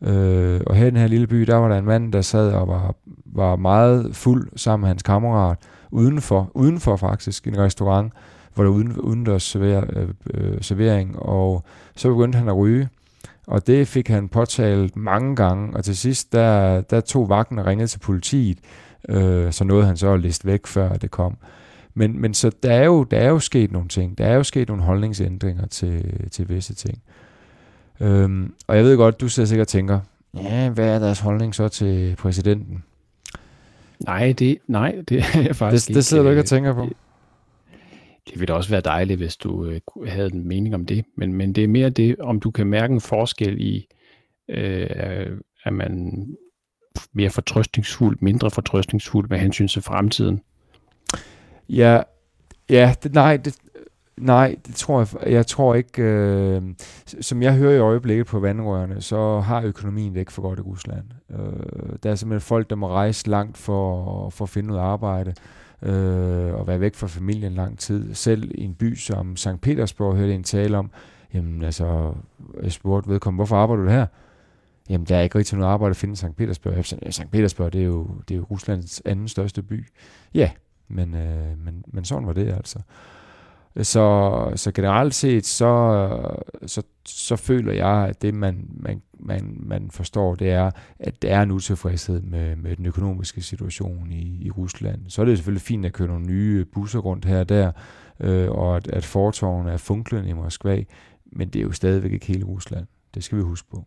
[0.05, 2.53] Øh, og her i den her lille by, der var der en mand, der sad
[2.53, 5.59] og var, var meget fuld sammen med hans kammerat,
[5.91, 8.13] udenfor, udenfor faktisk, en restaurant,
[8.55, 11.65] hvor der uden, udendørs server, øh, øh, servering, og
[11.97, 12.89] så begyndte han at ryge.
[13.47, 17.67] Og det fik han påtalt mange gange, og til sidst, der, der tog vagten og
[17.67, 18.59] ringede til politiet,
[19.09, 21.37] øh, så nåede han så at liste væk, før det kom.
[21.95, 24.19] Men, men så der er, jo, der er jo sket nogle ting.
[24.19, 26.99] Der er jo sket nogle holdningsændringer til, til visse ting.
[28.01, 30.01] Øhm, og jeg ved godt, du sidder sikkert og tænker,
[30.37, 32.85] ja, hvad er deres holdning så til præsidenten?
[33.99, 35.97] Nej, det, nej, det er faktisk det, ikke.
[35.97, 36.83] Det sidder du ikke og tænker på?
[36.83, 36.97] Det,
[38.31, 41.53] det ville også være dejligt, hvis du øh, havde en mening om det, men, men
[41.53, 43.87] det er mere det, om du kan mærke en forskel i,
[44.49, 44.87] øh,
[45.65, 46.27] er man
[47.13, 50.41] mere fortrøstningsfuld, mindre fortrøstningsfuld med hensyn til fremtiden?
[51.69, 52.03] Ja,
[52.71, 53.57] ja det, nej, det,
[54.17, 56.03] Nej, det tror jeg, jeg tror ikke.
[56.03, 56.63] Øh,
[57.21, 60.63] som jeg hører i øjeblikket på vandrørene, så har økonomien det ikke for godt i
[60.63, 61.05] Rusland.
[61.31, 65.35] Øh, der er simpelthen folk, der må rejse langt for, for at finde noget arbejde
[65.83, 68.15] øh, og være væk fra familien lang tid.
[68.15, 69.61] Selv i en by som St.
[69.63, 70.91] Petersborg hørte jeg en tale om,
[71.35, 72.15] jamen altså,
[72.63, 74.07] jeg spurgte vedkommende, hvorfor arbejder du her?
[74.91, 76.37] Jamen, der er ikke rigtig noget arbejde at finde i St.
[76.37, 76.85] Petersborg.
[77.15, 77.31] St.
[77.33, 79.87] Petersborg, det er, jo, det er jo Ruslands anden største by.
[80.35, 80.51] Ja,
[80.89, 82.79] men, øh, men, men sådan var det altså.
[83.83, 86.09] Så, så generelt set, så,
[86.67, 91.37] så, så føler jeg, at det man, man, man, man forstår, det er, at der
[91.37, 95.01] er en utilfredshed med, med den økonomiske situation i, i Rusland.
[95.09, 97.73] Så er det selvfølgelig fint at køre nogle nye busser rundt her og der,
[98.21, 100.85] øh, og at, at fortorvene er funklende i Moskva,
[101.27, 102.87] men det er jo stadigvæk ikke hele Rusland.
[103.15, 103.87] Det skal vi huske på.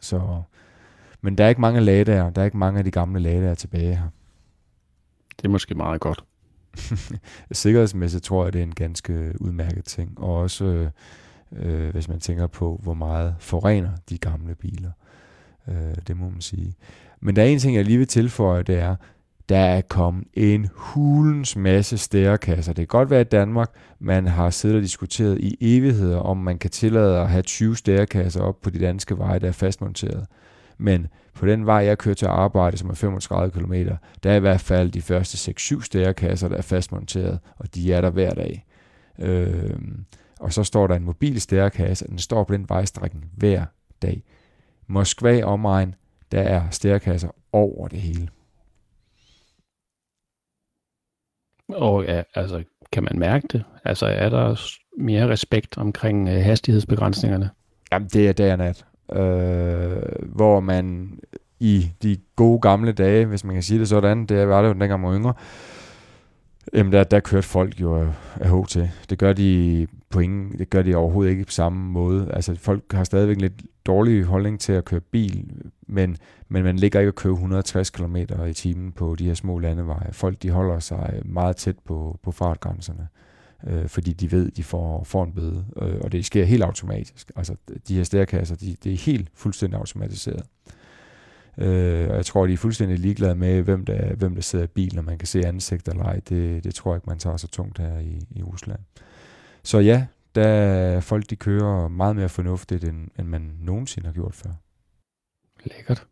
[0.00, 0.42] Så,
[1.20, 3.96] men der er ikke mange ladager, der er ikke mange af de gamle ladager tilbage
[3.96, 4.08] her.
[5.36, 6.24] Det er måske meget godt.
[7.52, 10.18] Sikkerhedsmæssigt tror jeg, det er en ganske udmærket ting.
[10.20, 10.88] Og også,
[11.52, 14.90] øh, hvis man tænker på, hvor meget forurener de gamle biler.
[15.68, 16.74] Øh, det må man sige.
[17.20, 18.96] Men der er en ting, jeg lige vil tilføje, det er,
[19.48, 22.72] der er kommet en hulens masse stærekasser.
[22.72, 26.58] Det kan godt være i Danmark, man har siddet og diskuteret i evigheder, om man
[26.58, 30.26] kan tillade at have 20 stærekasser op på de danske veje, der er fastmonteret.
[30.82, 33.72] Men på den vej, jeg kører til arbejde, som er 35 km,
[34.22, 38.00] der er i hvert fald de første 6-7 stærekasser, der er fastmonteret, og de er
[38.00, 38.66] der hver dag.
[39.18, 39.78] Øh,
[40.40, 43.64] og så står der en mobil stærkasse, og den står på den vejstrækning hver
[44.02, 44.22] dag.
[44.86, 45.94] Moskva omegn,
[46.32, 48.28] der er stærkasser over det hele.
[51.68, 53.64] Og ja, altså, kan man mærke det?
[53.84, 54.60] Altså, er der
[54.98, 57.50] mere respekt omkring øh, hastighedsbegrænsningerne?
[57.92, 61.18] Jamen, det er dag og nat øh, hvor man
[61.60, 64.72] i de gode gamle dage, hvis man kan sige det sådan, det var det jo
[64.72, 65.34] dengang man var yngre,
[66.74, 68.06] jamen der, der kørte folk jo
[68.40, 68.78] af HT.
[69.10, 72.30] Det gør de på ingen, det gør de overhovedet ikke på samme måde.
[72.32, 75.50] Altså folk har stadigvæk en lidt dårlig holdning til at køre bil,
[75.86, 76.16] men,
[76.48, 78.16] men man ligger ikke at køre 160 km
[78.48, 80.12] i timen på de her små landeveje.
[80.12, 83.08] Folk de holder sig meget tæt på, på fartgrænserne
[83.66, 85.64] øh, fordi de ved, de får, får en bøde.
[85.82, 87.30] Øh, og det sker helt automatisk.
[87.36, 87.56] Altså,
[87.88, 90.46] de her stærkasser, de, det er helt fuldstændig automatiseret.
[91.58, 94.68] Øh, og jeg tror, de er fuldstændig ligeglade med, hvem der, hvem der sidder i
[94.68, 96.20] bilen, og man kan se ansigt eller ej.
[96.28, 98.80] Det, det tror jeg ikke, man tager så tungt her i, i Rusland.
[99.62, 104.34] Så ja, der folk de kører meget mere fornuftigt, end, end man nogensinde har gjort
[104.34, 104.50] før.
[105.64, 106.06] Lækkert.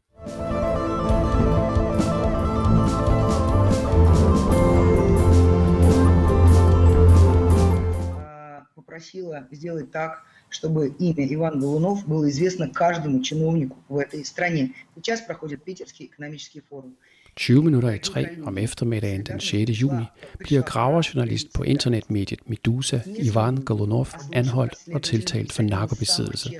[9.00, 14.74] Попросила сделать так, чтобы имя Иван Голунов было известно каждому чиновнику в этой стране.
[14.94, 16.96] Сейчас проходит Питерский экономический форум.
[17.36, 19.70] 20 minutter i tre om eftermiddagen den 6.
[19.70, 20.04] juni
[20.38, 26.50] bliver graverjournalist på internetmediet Medusa Ivan Golunov anholdt og tiltalt for narkobesiddelse.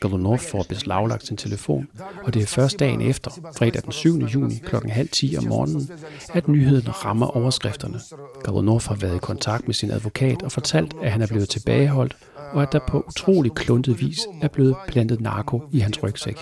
[0.00, 1.88] Golunov får beslaglagt sin telefon,
[2.22, 4.18] og det er først dagen efter, fredag den 7.
[4.18, 4.76] juni kl.
[4.88, 5.90] halv 10 om morgenen,
[6.34, 8.00] at nyheden rammer overskrifterne.
[8.42, 12.16] Golunov har været i kontakt med sin advokat og fortalt, at han er blevet tilbageholdt
[12.52, 16.38] og at der på utrolig kluntet vis er blevet plantet narko i hans rygsæk.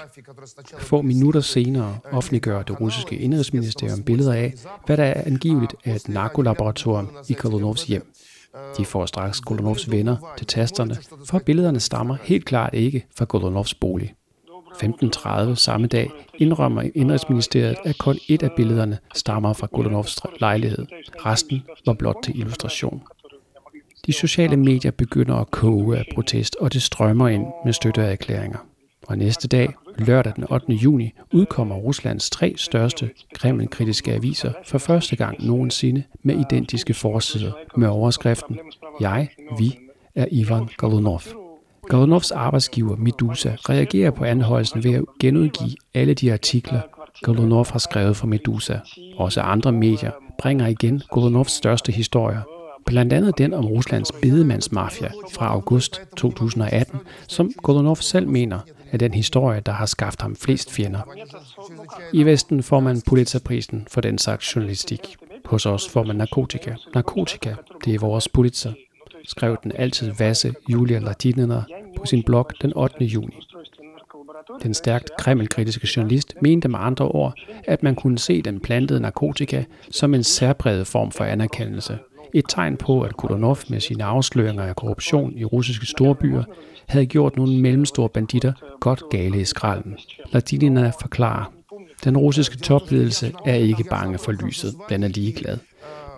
[0.78, 4.54] Få minutter senere offentliggør det russiske indrigsministerium billeder af,
[4.86, 8.12] hvad der er angiveligt af et narkolaboratorium i Kolonovs hjem.
[8.78, 13.74] De får straks Kolonovs venner til tasterne, for billederne stammer helt klart ikke fra Kolonovs
[13.74, 14.14] bolig.
[14.82, 20.86] 15.30 samme dag indrømmer Indrigsministeriet, at kun et af billederne stammer fra Golonovs lejlighed.
[21.26, 23.02] Resten var blot til illustration.
[24.06, 28.58] De sociale medier begynder at koge af protest, og det strømmer ind med støtteerklæringer.
[29.06, 30.72] Og næste dag, lørdag den 8.
[30.72, 37.88] juni, udkommer Ruslands tre største Kreml-kritiske aviser for første gang nogensinde med identiske forsider med
[37.88, 38.58] overskriften
[39.00, 39.78] Jeg, vi
[40.14, 41.20] er Ivan Golunov.
[41.82, 46.80] Golunovs arbejdsgiver Medusa reagerer på anholdelsen ved at genudgive alle de artikler,
[47.22, 48.78] Golunov har skrevet for Medusa.
[49.16, 52.42] Også andre medier bringer igen Golunovs største historier,
[52.86, 58.58] Blandt andet den om Ruslands bedemandsmafia fra august 2018, som Godunov selv mener
[58.92, 61.00] er den historie, der har skaffet ham flest fjender.
[62.12, 65.16] I Vesten får man Pulitzerprisen for den slags journalistik.
[65.44, 66.74] Hos os får man narkotika.
[66.94, 68.72] Narkotika, det er vores Pulitzer,
[69.24, 71.62] skrev den altid vasse Julia Latinina
[71.96, 73.04] på sin blog den 8.
[73.04, 73.46] juni.
[74.62, 79.64] Den stærkt kremlkritiske journalist mente med andre ord, at man kunne se den plantede narkotika
[79.90, 81.98] som en særpræget form for anerkendelse–
[82.38, 86.44] et tegn på, at Kulonov med sine afsløringer af korruption i russiske storbyer
[86.88, 89.96] havde gjort nogle mellemstore banditter godt gale i skralden.
[90.32, 91.52] Ladinina forklarer,
[92.04, 95.58] den russiske topledelse er ikke bange for lyset, den er ligeglad.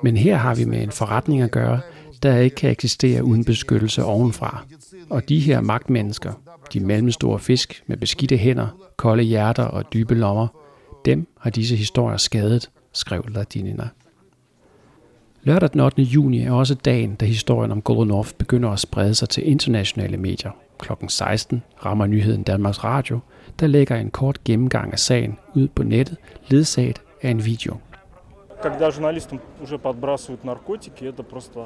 [0.03, 1.81] Men her har vi med en forretning at gøre,
[2.23, 4.65] der ikke kan eksistere uden beskyttelse ovenfra.
[5.11, 6.33] Og de her magtmennesker,
[6.73, 8.67] de mellemstore fisk med beskidte hænder,
[8.97, 10.47] kolde hjerter og dybe lommer,
[11.05, 13.89] dem har disse historier skadet, skrev Ladinina.
[15.48, 16.02] Lørdag den 8.
[16.02, 20.52] juni er også dagen, da historien om Golunov begynder at sprede sig til internationale medier.
[20.80, 23.20] Klokken 16 rammer nyheden Danmarks Radio,
[23.60, 26.18] der lægger en kort gennemgang af sagen ud på nettet,
[26.48, 27.78] ledsaget af en video.
[28.64, 31.60] Когда журналистам уже подбрасывают наркотики, это просто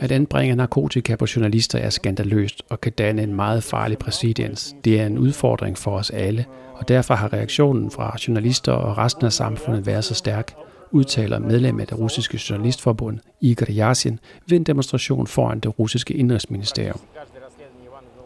[0.00, 4.74] At anbringe narkotika på journalister er skandaløst og kan danne en meget farlig præcedens.
[4.84, 9.26] Det er en udfordring for os alle, og derfor har reaktionen fra journalister og resten
[9.26, 10.54] af samfundet været så stærk,
[10.91, 16.99] udtaler medlem af det russiske journalistforbund Igor Yasin ved en demonstration foran det russiske indrigsministerium.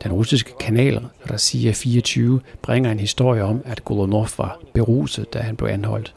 [0.03, 5.55] Den russiske kanal Rossiya 24 bringer en historie om, at Golunov var beruset, da han
[5.55, 6.16] blev anholdt.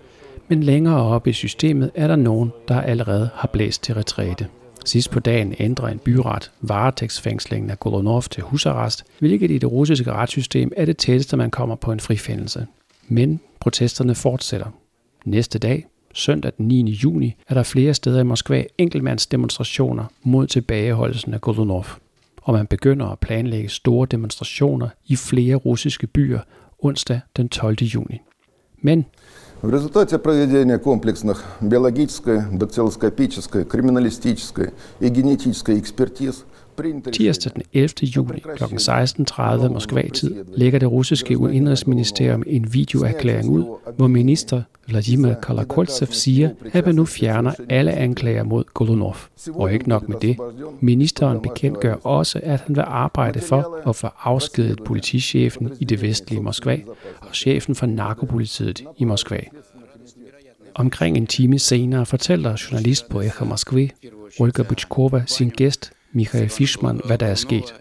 [0.49, 4.47] Men længere oppe i systemet er der nogen, der allerede har blæst til retræte.
[4.85, 10.13] Sidst på dagen ændrer en byret varetægtsfængslingen af Golunov til husarrest, hvilket i det russiske
[10.13, 12.67] retssystem er det tætteste, man kommer på en frifindelse.
[13.09, 14.67] Men protesterne fortsætter.
[15.25, 16.92] Næste dag, søndag den 9.
[16.92, 21.86] juni, er der flere steder i Moskva enkeltmandsdemonstrationer mod tilbageholdelsen af Golunov.
[22.42, 26.40] Og man begynder at planlægge store demonstrationer i flere russiske byer
[26.80, 27.76] onsdag den 12.
[27.76, 28.22] juni.
[28.82, 29.06] Men
[29.64, 36.46] В результате проведения комплексных биологической, дактилоскопической, криминалистической и генетической экспертиз
[37.13, 37.89] Tirsdag den 11.
[38.03, 38.65] juli kl.
[38.65, 43.65] 16.30 Moskva-tid lægger det russiske indrigsministerium en videoerklæring ud,
[43.97, 49.17] hvor minister Vladimir Kalakoltsev siger, at man nu fjerner alle anklager mod Golunov.
[49.49, 50.37] Og ikke nok med det.
[50.81, 56.43] Ministeren bekendtgør også, at han vil arbejde for at få afskedet politichefen i det vestlige
[56.43, 56.79] Moskva
[57.21, 59.41] og chefen for narkopolitiet i Moskva.
[60.75, 63.89] Omkring en time senere fortæller journalist på Echo Moskva,
[64.41, 67.74] Olga Butchkova, sin gæst Michael Fishman, hvad der er sket.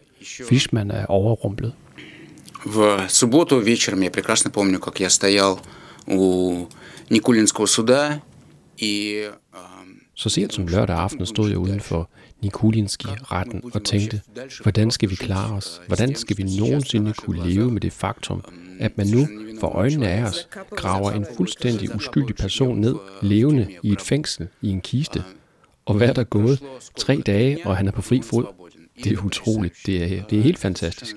[0.49, 1.73] Fishman er overrumplet.
[2.67, 5.61] В субботу вечером я прекрасно помню, как я стоял
[6.07, 6.67] у
[7.11, 8.21] Никулинского суда
[8.77, 9.29] и
[10.15, 12.11] så sent som lørdag aften stod jeg uden for
[12.43, 14.21] Nikulinski retten og tænkte,
[14.63, 15.81] hvordan skal vi klare os?
[15.87, 18.45] Hvordan skal vi nogensinde kunne leve med det faktum,
[18.81, 19.29] at man nu
[19.61, 24.69] for øjnene af os graver en fuldstændig uskyldig person ned levende i et fængsel i
[24.69, 25.25] en kiste?
[25.86, 26.64] Og hvad er der gået?
[26.98, 28.46] Tre dage, og han er på fri fod.
[29.04, 29.74] Det er utroligt.
[29.86, 31.16] Det er, det er helt fantastisk.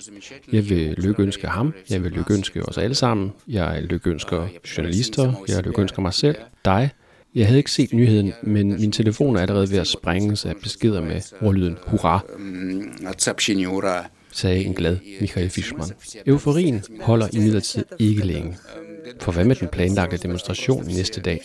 [0.52, 1.74] Jeg vil lykkeønske ham.
[1.90, 3.32] Jeg vil lykkeønske os alle sammen.
[3.48, 5.32] Jeg lykkeønsker journalister.
[5.48, 6.36] Jeg lykkeønsker mig selv.
[6.64, 6.90] Dig.
[7.34, 11.00] Jeg havde ikke set nyheden, men min telefon er allerede ved at sprænges af beskeder
[11.00, 12.24] med ordlyden hurra,
[14.32, 15.92] sagde en glad Michael Fischmann.
[16.26, 18.56] Euforien holder imidlertid ikke længe.
[19.20, 21.40] For hvad med den planlagte demonstration næste dag?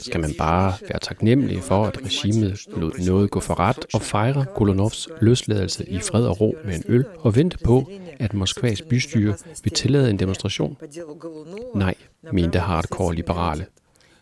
[0.00, 4.46] Skal man bare være taknemmelig for, at regimet lod noget gå for ret og fejre
[4.56, 9.34] Kolonovs løsladelse i fred og ro med en øl og vente på, at Moskvas bystyre
[9.62, 10.76] vil tillade en demonstration?
[11.74, 11.94] Nej,
[12.32, 13.66] mente hardcore liberale.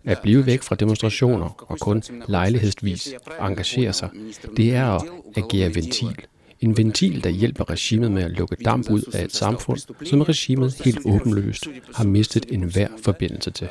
[0.05, 4.09] At blive væk fra demonstrationer og kun lejlighedsvis engagere sig,
[4.57, 5.03] det er at
[5.36, 6.16] agere ventil.
[6.62, 10.74] En ventil, der hjælper regimet med at lukke damp ud af et samfund, som regimet
[10.84, 13.68] helt åbenløst har mistet enhver forbindelse til.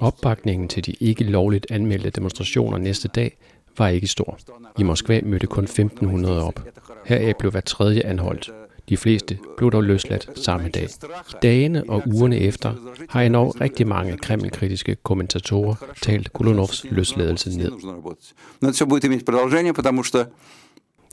[0.00, 3.36] Opbakningen til de ikke lovligt anmeldte demonstrationer næste dag
[3.78, 4.38] var ikke stor.
[4.78, 6.68] I Moskva mødte kun 1500 op.
[7.06, 8.50] Heraf blev hver tredje anholdt.
[8.88, 10.88] De fleste blev dog løsladt samme dag.
[11.30, 12.74] I dagene og ugerne efter
[13.08, 17.72] har endnu rigtig mange kremlkritiske kommentatorer talt Kolonovs løsladelse ned.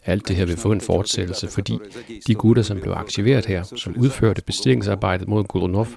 [0.05, 1.77] Alt det her vil få en fortsættelse, fordi
[2.27, 5.87] de gutter, som blev aktiveret her, som udførte bestillingsarbejdet mod Gulunov,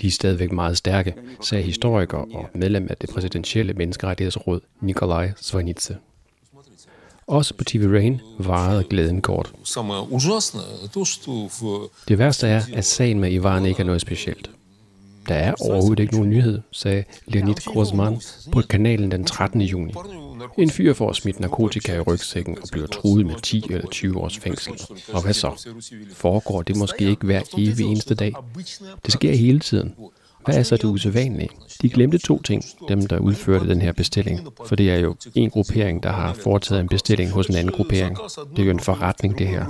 [0.00, 5.96] de er stadigvæk meget stærke, sagde historiker og medlem af det præsidentielle menneskerettighedsråd Nikolaj Svanitse.
[7.26, 9.52] Også på TV Rain varede glæden kort.
[12.08, 14.50] Det værste er, at sagen med Ivan ikke er noget specielt.
[15.28, 18.20] Der er overhovedet ikke nogen nyhed, sagde Leonid Grossman
[18.52, 19.60] på kanalen den 13.
[19.60, 19.94] juni.
[20.58, 24.38] En fyr får smidt narkotika i rygsækken og bliver truet med 10 eller 20 års
[24.38, 24.72] fængsel.
[25.12, 25.70] Og hvad så?
[26.12, 28.34] Foregår det måske ikke hver evig eneste dag?
[29.04, 29.94] Det sker hele tiden.
[30.46, 31.48] Hvad er så det usædvanlige?
[31.82, 34.48] De glemte to ting, dem der udførte den her bestilling.
[34.66, 38.16] For det er jo en gruppering, der har foretaget en bestilling hos en anden gruppering.
[38.56, 39.64] Det er jo en forretning, det her.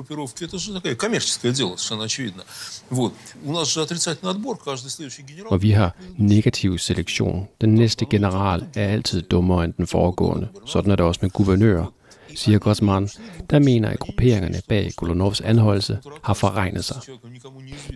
[5.46, 7.48] Og vi har negativ selektion.
[7.60, 10.48] Den næste general er altid dummere end den foregående.
[10.66, 11.92] Sådan er det også med guvernører
[12.34, 13.08] siger Gosman,
[13.50, 16.96] der mener, at grupperingerne bag Golonovs anholdelse har forregnet sig.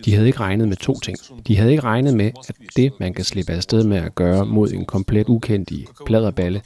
[0.05, 1.17] De havde ikke regnet med to ting.
[1.47, 4.71] De havde ikke regnet med, at det, man kan slippe afsted med at gøre mod
[4.71, 6.61] en komplet ukendt i pladerballe,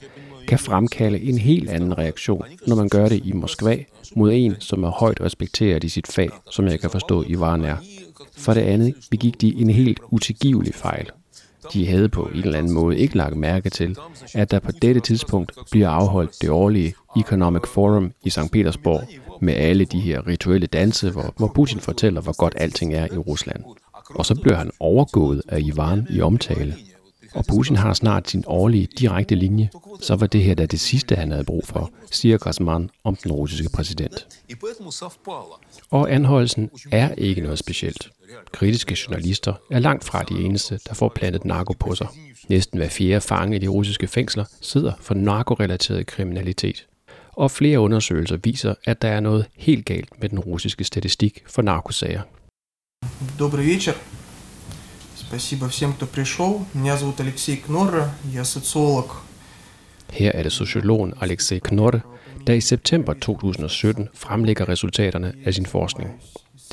[0.47, 3.77] kan fremkalde en helt anden reaktion, når man gør det i Moskva
[4.15, 7.77] mod en, som er højt respekteret i sit fag, som jeg kan forstå Ivan er.
[8.37, 11.09] For det andet begik de en helt utilgivelig fejl.
[11.73, 13.97] De havde på en eller anden måde ikke lagt mærke til,
[14.33, 18.51] at der på dette tidspunkt bliver afholdt det årlige Economic Forum i St.
[18.51, 19.01] Petersborg
[19.41, 23.17] med alle de her rituelle danse, hvor, hvor Putin fortæller, hvor godt alting er i
[23.17, 23.63] Rusland.
[24.09, 26.75] Og så bliver han overgået af Ivan i omtale
[27.34, 31.14] og Putin har snart sin årlige direkte linje, så var det her da det sidste,
[31.14, 34.26] han havde brug for, siger Grasman om den russiske præsident.
[35.90, 38.10] Og anholdelsen er ikke noget specielt.
[38.52, 42.06] Kritiske journalister er langt fra de eneste, der får plantet narko på sig.
[42.48, 46.86] Næsten hver fjerde fange i de russiske fængsler sidder for narkorelateret kriminalitet.
[47.32, 51.62] Og flere undersøgelser viser, at der er noget helt galt med den russiske statistik for
[51.62, 52.22] narkosager.
[53.38, 53.94] Добрый вечер.
[55.24, 56.66] Спасибо всем, кто пришел.
[56.74, 59.22] Меня зовут Алексей Кнорра, я социолог.
[60.12, 62.00] Her er det sociologen Alexei Knorre,
[62.46, 66.10] der i september 2017 fremlægger resultaterne af sin forskning.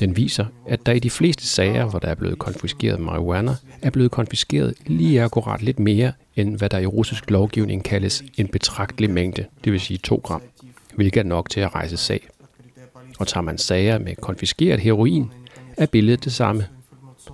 [0.00, 3.90] Den viser, at der i de fleste sager, hvor der er blevet konfiskeret marijuana, er
[3.90, 9.10] blevet konfiskeret lige akkurat lidt mere, end hvad der i russisk lovgivning kaldes en betragtelig
[9.10, 10.42] mængde, det vil sige 2 gram,
[10.94, 12.28] hvilket er nok til at rejse sag.
[13.18, 15.30] Og tager man sager med konfiskeret heroin,
[15.76, 16.66] er billedet det samme.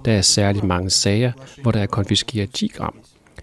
[0.06, 1.32] der er særligt mange sager,
[1.62, 2.94] hvor der er konfiskeret 10 gram,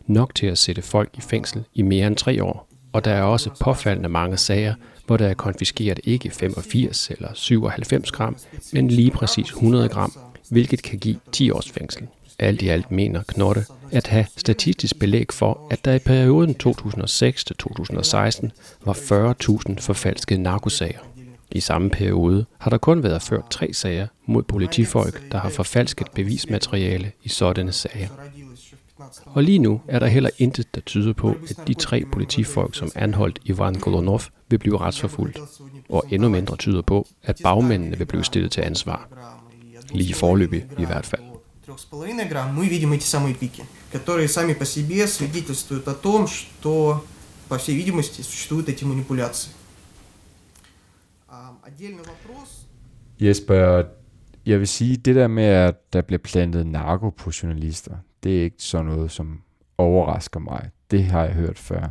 [0.07, 2.68] nok til at sætte folk i fængsel i mere end tre år.
[2.92, 4.74] Og der er også påfaldende mange sager,
[5.07, 8.36] hvor der er konfiskeret ikke 85 eller 97 gram,
[8.72, 10.12] men lige præcis 100 gram,
[10.51, 12.07] hvilket kan give 10 års fængsel.
[12.38, 18.49] Alt i alt mener Knotte at have statistisk belæg for, at der i perioden 2006-2016
[18.84, 18.92] var
[19.70, 20.99] 40.000 forfalskede narkosager.
[21.51, 26.07] I samme periode har der kun været ført tre sager mod politifolk, der har forfalsket
[26.15, 28.07] bevismateriale i sådanne sager.
[29.26, 32.91] Og lige nu er der heller intet, der tyder på, at de tre politifolk, som
[32.95, 35.39] anholdt Ivan Golunov, vil blive retsforfulgt.
[35.89, 39.07] Og endnu mindre tyder på, at bagmændene vil blive stillet til ansvar.
[39.91, 41.22] Lige forløbig i hvert fald.
[41.72, 43.63] 3,5 грамм мы видим эти самые пики,
[43.93, 47.03] которые сами по себе свидетельствуют о том, что,
[47.47, 49.51] по всей видимости, существуют эти манипуляции.
[53.20, 53.83] Jesper,
[54.47, 58.43] jeg vil sige, det der med, at der bliver plantet narko på journalister, det er
[58.43, 59.43] ikke sådan noget, som
[59.79, 60.70] overrasker mig.
[60.91, 61.89] Det har jeg hørt før.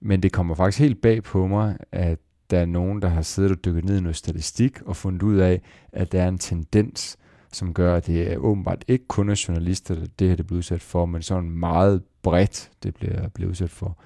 [0.00, 2.18] Men det kommer faktisk helt bag på mig, at
[2.50, 5.36] der er nogen, der har siddet og dykket ned i noget statistik og fundet ud
[5.36, 5.62] af,
[5.92, 7.16] at der er en tendens,
[7.52, 10.58] som gør, at det er åbenbart ikke kun er journalister, der det her det bliver
[10.58, 13.98] udsat for, men sådan meget bredt, det bliver, bliver udsat for.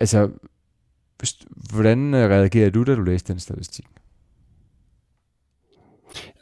[0.00, 0.30] Altså,
[1.74, 3.86] hvordan øh, reagerer du, da du læste den statistik?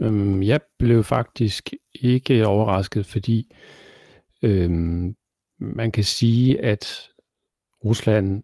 [0.00, 3.56] Øhm, jeg blev faktisk ikke overrasket, fordi
[4.42, 5.14] øhm,
[5.58, 7.08] man kan sige, at
[7.84, 8.42] Rusland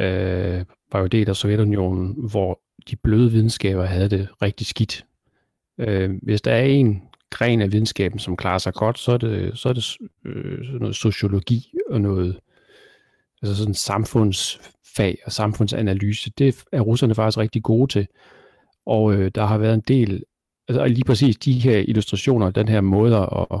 [0.00, 2.60] øh, var jo del af Sovjetunionen, hvor
[2.90, 5.06] de bløde videnskaber havde det rigtig skidt.
[5.78, 9.58] Øh, hvis der er en gren af videnskaben, som klarer sig godt, så er det,
[9.58, 12.40] så er det øh, noget sociologi og noget
[13.42, 14.60] altså sådan samfunds
[14.96, 16.30] fag og samfundsanalyse.
[16.38, 18.06] Det er russerne faktisk rigtig gode til.
[18.86, 20.24] Og øh, der har været en del
[20.68, 23.60] altså lige præcis de her illustrationer, den her måde at, at,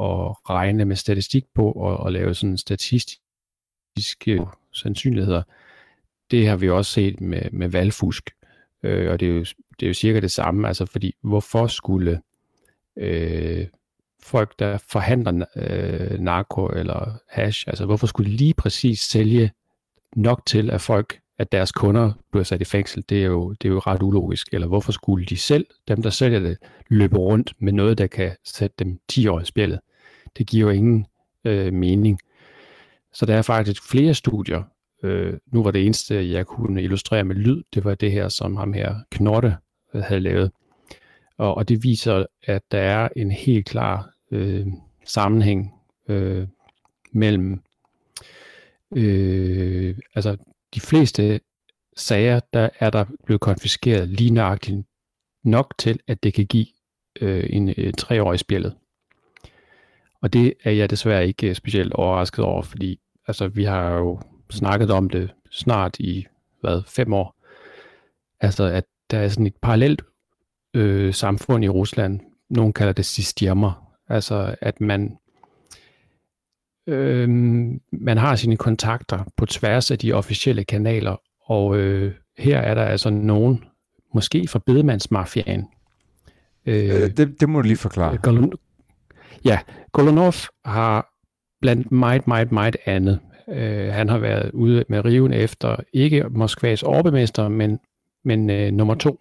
[0.00, 4.40] at regne med statistik på og, og lave sådan statistiske øh,
[4.72, 5.42] sandsynligheder,
[6.30, 8.30] det har vi også set med, med valgfusk.
[8.82, 9.44] Øh, og det er, jo,
[9.80, 12.20] det er jo cirka det samme, altså fordi hvorfor skulle
[12.96, 13.66] øh,
[14.22, 19.50] folk, der forhandler øh, narko eller hash, altså hvorfor skulle lige præcis sælge
[20.16, 23.68] nok til, at folk at deres kunder bliver sat i fængsel, det er, jo, det
[23.68, 24.48] er jo ret ulogisk.
[24.52, 26.58] Eller hvorfor skulle de selv, dem der sælger det,
[26.88, 29.80] løbe rundt med noget, der kan sætte dem 10 år i spillet?
[30.38, 31.06] Det giver jo ingen
[31.44, 32.18] øh, mening.
[33.12, 34.62] Så der er faktisk flere studier.
[35.02, 38.56] Øh, nu var det eneste, jeg kunne illustrere med lyd, det var det her, som
[38.56, 39.56] ham her Knotte
[39.94, 40.50] øh, havde lavet.
[41.38, 44.66] Og, og det viser, at der er en helt klar øh,
[45.04, 45.74] sammenhæng
[46.08, 46.46] øh,
[47.12, 47.62] mellem
[48.96, 50.36] øh, altså
[50.74, 51.40] de fleste
[51.96, 54.86] sager, der er der blevet konfiskeret lige nøjagtigt
[55.44, 56.66] nok til, at det kan give
[57.20, 58.74] øh, en øh, treårig spjældet.
[60.22, 64.20] Og det er jeg desværre ikke øh, specielt overrasket over, fordi altså, vi har jo
[64.50, 66.26] snakket om det snart i
[66.60, 67.36] hvad, fem år.
[68.40, 70.02] Altså, at der er sådan et parallelt
[70.74, 72.20] øh, samfund i Rusland.
[72.50, 73.94] Nogle kalder det systemer.
[74.08, 75.18] Altså, at man
[76.86, 77.28] øh,
[77.92, 82.84] man har sine kontakter på tværs af de officielle kanaler, og øh, her er der
[82.84, 83.64] altså nogen,
[84.14, 85.64] måske fra bedemandsmafiaen.
[86.66, 88.16] Øh, det, det må du lige forklare.
[88.16, 88.52] Golun,
[89.44, 89.58] ja,
[89.92, 91.12] Golunov har
[91.60, 93.18] blandt meget, meget, meget andet.
[93.48, 97.78] Øh, han har været ude med riven efter ikke Moskvas overbemester, men,
[98.24, 99.20] men øh, nummer to,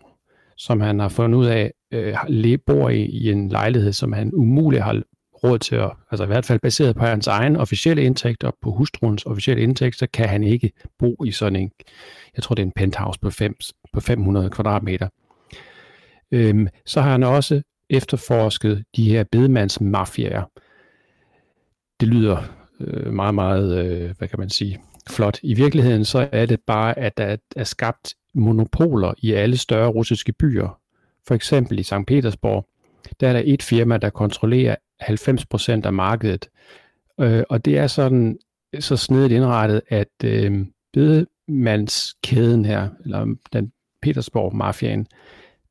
[0.58, 4.84] som han har fundet ud af, øh, bor i, i en lejlighed, som han umuligt
[4.84, 5.02] har
[5.44, 8.72] råd til at, altså i hvert fald baseret på hans egen officielle indtægt og på
[8.72, 11.72] hustruens officielle indtægt, så kan han ikke bo i sådan en,
[12.36, 13.56] jeg tror det er en penthouse på, fem,
[13.94, 15.08] på 500 kvadratmeter.
[16.32, 20.44] Øhm, så har han også efterforsket de her bedemandsmafiaer.
[22.00, 22.38] det lyder
[22.80, 24.80] øh, meget, meget, øh, hvad kan man sige,
[25.10, 25.40] flot.
[25.44, 30.34] I virkeligheden så er det bare, at der er skabt monopoler i alle større russiske
[30.34, 30.80] byer.
[31.28, 31.94] For eksempel i St.
[32.08, 32.68] Petersborg,
[33.20, 36.50] der er der et firma, der kontrollerer 90% af markedet.
[37.20, 38.40] Øh, og det er sådan
[38.80, 43.72] så snedigt indrettet, at øh, bedemandskæden her, eller den
[44.02, 45.08] Petersborg-mafiaen,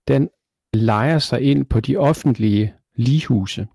[0.08, 0.28] den
[0.74, 3.66] leger sig ind på de offentlige ligehuse,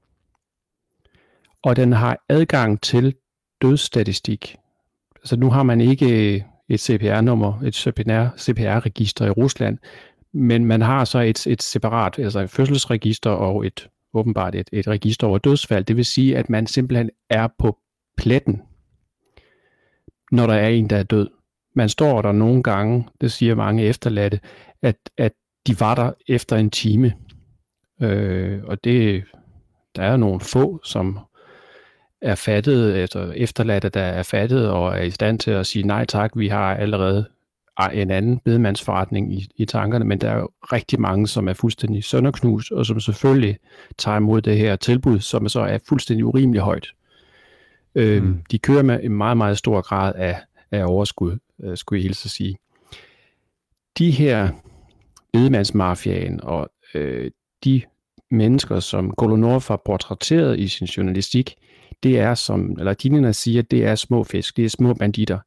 [1.63, 3.15] og den har adgang til
[3.61, 4.55] dødsstatistik.
[5.15, 9.77] Altså nu har man ikke et CPR-nummer, et CPR-register i Rusland,
[10.33, 14.87] men man har så et, et separat, altså et fødselsregister og et åbenbart et, et
[14.87, 15.85] register over dødsfald.
[15.85, 17.77] Det vil sige, at man simpelthen er på
[18.17, 18.61] pletten,
[20.31, 21.29] når der er en, der er død.
[21.75, 24.39] Man står der nogle gange, det siger mange efterladte,
[24.81, 25.33] at, at
[25.67, 27.13] de var der efter en time.
[28.01, 29.23] Øh, og det,
[29.95, 31.19] der er nogle få, som
[32.21, 36.05] er fattet, altså efterladte, der er fattet og er i stand til at sige nej
[36.05, 37.29] tak, vi har allerede
[37.77, 42.03] en anden bedemandsforretning i, i tankerne, men der er jo rigtig mange, som er fuldstændig
[42.03, 43.57] sønderknus, og som selvfølgelig
[43.97, 46.87] tager imod det her tilbud, som så er fuldstændig urimelig højt.
[47.95, 48.43] Øh, mm.
[48.51, 50.39] De kører med en meget, meget stor grad af,
[50.71, 52.57] af overskud, øh, skulle jeg hilse at sige.
[53.97, 54.49] De her
[55.33, 57.31] bedemandsmafiaen og øh,
[57.63, 57.81] de
[58.31, 61.55] mennesker, som Golunov har portrætteret i sin journalistik,
[62.03, 65.39] det er som, eller Dinina siger, det er små fisk, det er små banditter.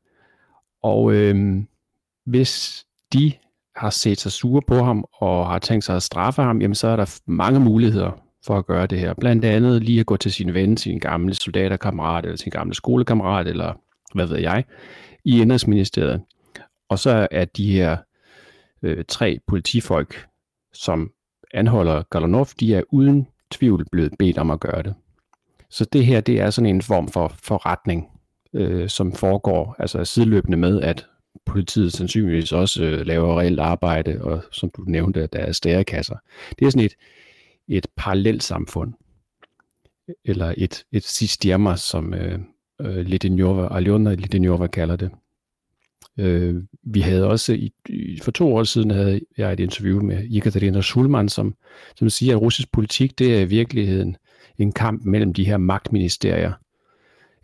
[0.82, 1.62] Og øh,
[2.28, 3.32] hvis de
[3.76, 6.88] har set sig sure på ham og har tænkt sig at straffe ham, jamen så
[6.88, 8.10] er der mange muligheder
[8.46, 9.14] for at gøre det her.
[9.14, 13.48] Blandt andet lige at gå til sin ven, sin gamle soldaterkammerat eller sin gamle skolekammerat
[13.48, 13.72] eller
[14.14, 14.64] hvad ved jeg,
[15.24, 16.22] i Indrigsministeriet.
[16.88, 17.96] Og så er de her
[18.82, 20.26] øh, tre politifolk,
[20.72, 21.10] som
[21.54, 24.94] anholder Galanov, de er uden tvivl blevet bedt om at gøre det.
[25.70, 28.06] Så det her, det er sådan en form for forretning,
[28.54, 31.06] øh, som foregår altså sideløbende med, at
[31.46, 36.16] politiet sandsynligvis også øh, laver reelt arbejde, og som du nævnte, der er stærekasser.
[36.58, 36.94] Det er sådan et,
[37.68, 38.92] et parallelt samfund,
[40.24, 42.38] eller et, et sistema, som øh,
[42.80, 45.10] øh, Aljona Lidenjova kalder det.
[46.18, 50.26] Øh, vi havde også, i, i, for to år siden havde jeg et interview med
[50.30, 51.54] Ekaterina Schulman, som,
[51.96, 54.16] som siger, at russisk politik, det er i virkeligheden
[54.58, 56.52] en kamp mellem de her magtministerier,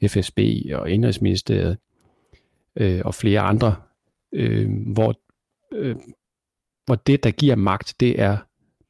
[0.09, 0.39] FSB
[0.73, 1.79] og Indrigsministeriet,
[2.77, 3.75] øh, og flere andre,
[4.33, 5.15] øh, hvor,
[5.73, 5.97] øh,
[6.87, 8.37] hvor det, der giver magt, det er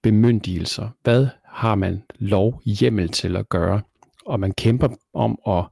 [0.02, 0.88] bemyndigelser.
[1.02, 3.80] Hvad har man lov hjemmel til at gøre?
[4.26, 5.64] Og man kæmper om at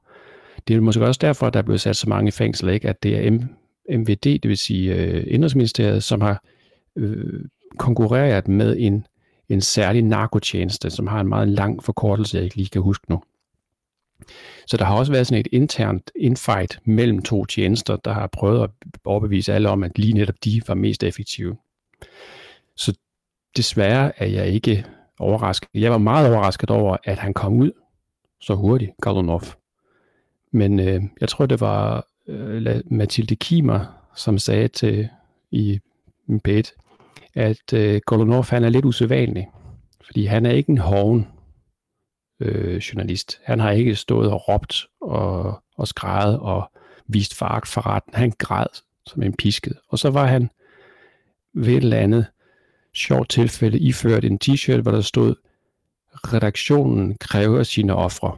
[0.67, 2.89] det er måske også derfor, at der er blevet sat så mange i fængsel, ikke?
[2.89, 6.43] at det er M- MVD, det vil sige øh, Indrigsministeriet, som har
[6.95, 7.45] øh,
[7.77, 9.07] konkurreret med en,
[9.49, 13.21] en særlig narkotjeneste, som har en meget lang forkortelse, jeg ikke lige kan huske nu.
[14.67, 18.63] Så der har også været sådan et internt infight mellem to tjenester, der har prøvet
[18.63, 18.69] at
[19.05, 21.57] overbevise alle om, at lige netop de var mest effektive.
[22.75, 22.93] Så
[23.57, 24.85] desværre er jeg ikke
[25.19, 25.69] overrasket.
[25.73, 27.71] Jeg var meget overrasket over, at han kom ud
[28.41, 29.41] så hurtigt, Galunov.
[30.51, 33.85] Men øh, jeg tror, det var øh, Mathilde Kimer,
[34.15, 35.09] som sagde til
[35.51, 35.79] i
[36.47, 36.71] P1,
[37.35, 39.49] at øh, Golunov han er lidt usædvanlig,
[40.05, 41.27] fordi han er ikke en hoven
[42.43, 43.39] øh, journalist.
[43.43, 46.71] Han har ikke stået og råbt og, og skrejet og
[47.07, 48.13] vist fark for retten.
[48.13, 48.65] Han græd
[49.07, 49.73] som en pisket.
[49.87, 50.49] Og så var han
[51.53, 52.25] ved et eller andet
[52.93, 55.35] sjovt tilfælde iført en t-shirt, hvor der stod,
[56.15, 58.37] redaktionen kræver sine ofre.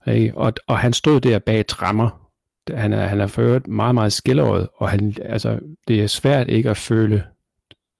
[0.00, 0.32] Okay?
[0.32, 2.30] Og, og han stod der bag trammer.
[2.70, 6.70] Han er, han er ført meget, meget skilleret, og han, altså, det er svært ikke
[6.70, 7.24] at føle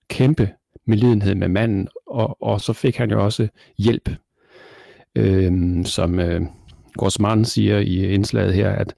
[0.08, 0.50] kæmpe
[0.86, 4.08] medlidenhed med manden, og, og så fik han jo også hjælp,
[5.14, 6.42] øhm, som øh,
[6.94, 8.94] Grossmann siger i indslaget her, at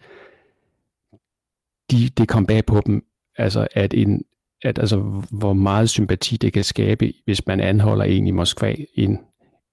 [1.91, 3.05] de, det kom bag på dem,
[3.37, 4.25] altså at, en,
[4.63, 9.19] at altså, hvor meget sympati det kan skabe, hvis man anholder en i Moskva, en,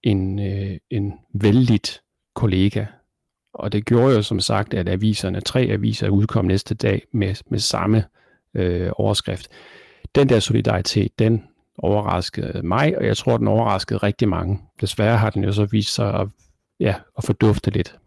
[0.04, 1.80] en, øh, en vældig
[2.36, 2.86] kollega,
[3.54, 7.60] og det gjorde jo som sagt, at aviserne, tre aviser udkom næste dag med, med
[7.60, 8.04] samme
[8.54, 9.48] øh, overskrift.
[10.16, 11.44] Den der solidaritet, den
[11.78, 14.60] overraskede mig, og jeg tror, den overraskede rigtig mange.
[14.82, 16.28] Desværre har den jo så vist sig at,
[16.80, 18.00] ja, at fordufte lidt.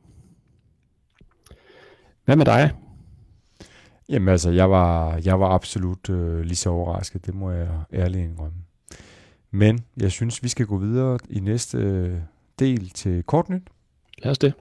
[2.25, 2.71] Hvad med dig?
[4.09, 8.25] Jamen altså, jeg var, jeg var absolut øh, lige så overrasket, det må jeg ærligt
[8.25, 8.59] indrømme.
[9.51, 12.19] Men jeg synes, vi skal gå videre i næste øh,
[12.59, 13.63] del til kortnyt.
[14.23, 14.53] Lad os det.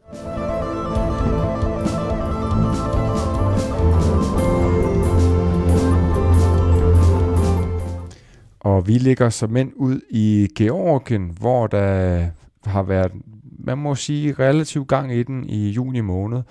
[8.66, 12.28] Og vi ligger som mænd ud i Georgien, hvor der
[12.66, 13.12] har været
[13.60, 16.42] man må sige, relativt gang i den i juni måned,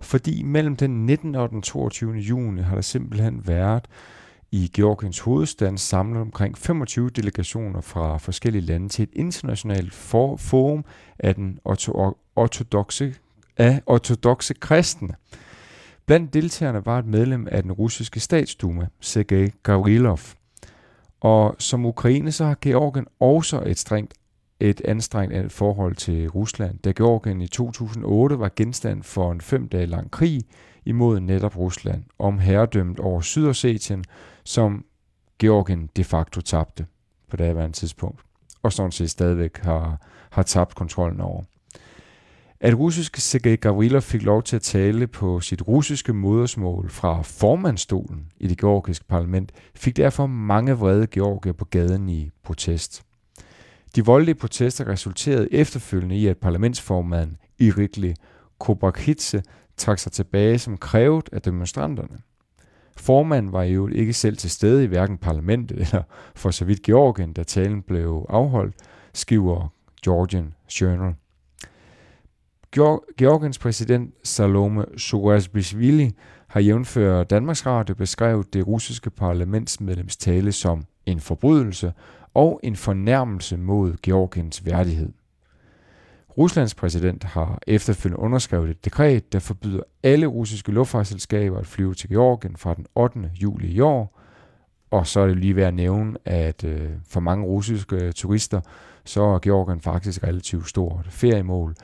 [0.00, 1.34] fordi mellem den 19.
[1.34, 2.14] og den 22.
[2.14, 3.84] juni har der simpelthen været
[4.52, 10.84] i Georgiens hovedstad samlet omkring 25 delegationer fra forskellige lande til et internationalt for forum
[11.18, 11.58] af den
[12.36, 13.14] ortodoxe,
[13.56, 15.14] af ortodoxe kristne.
[16.06, 20.20] Blandt deltagerne var et medlem af den russiske statsduma, Sergej Gavrilov.
[21.24, 24.14] Og som Ukraine, så har Georgien også et strengt
[24.60, 29.86] et anstrengt forhold til Rusland, da Georgien i 2008 var genstand for en fem dage
[29.86, 30.42] lang krig
[30.84, 34.04] imod netop Rusland om herredømmet over Sydossetien,
[34.44, 34.84] som
[35.38, 36.86] Georgien de facto tabte
[37.30, 38.20] på daværende tidspunkt,
[38.62, 41.42] og sådan set stadigvæk har, har tabt kontrollen over.
[42.64, 48.26] At russiske Sergej Gavrilov fik lov til at tale på sit russiske modersmål fra formandstolen
[48.40, 53.02] i det georgiske parlament, fik derfor mange vrede georgier på gaden i protest.
[53.96, 58.14] De voldelige protester resulterede efterfølgende i, at parlamentsformanden Irikli
[58.58, 59.42] Kobakhidze
[59.76, 62.18] trak sig tilbage som krævet af demonstranterne.
[62.96, 66.02] Formanden var jo ikke selv til stede i hverken parlamentet eller
[66.34, 68.76] for så vidt Georgien, da talen blev afholdt,
[69.12, 69.68] skriver
[70.04, 71.14] Georgian Journal.
[73.18, 76.12] Georgiens præsident Salome Soresbishvili
[76.48, 81.92] har jævnfør Danmarks Radio beskrevet det russiske parlamentsmedlems tale som en forbrydelse
[82.34, 85.12] og en fornærmelse mod Georgiens værdighed.
[86.38, 92.08] Ruslands præsident har efterfølgende underskrevet et dekret, der forbyder alle russiske luftfartsselskaber at flyve til
[92.08, 93.30] Georgien fra den 8.
[93.42, 94.20] juli i år.
[94.90, 98.60] Og så er det lige værd at nævne, at øh, for mange russiske turister,
[99.04, 101.74] så er Georgien faktisk relativt stort feriemål,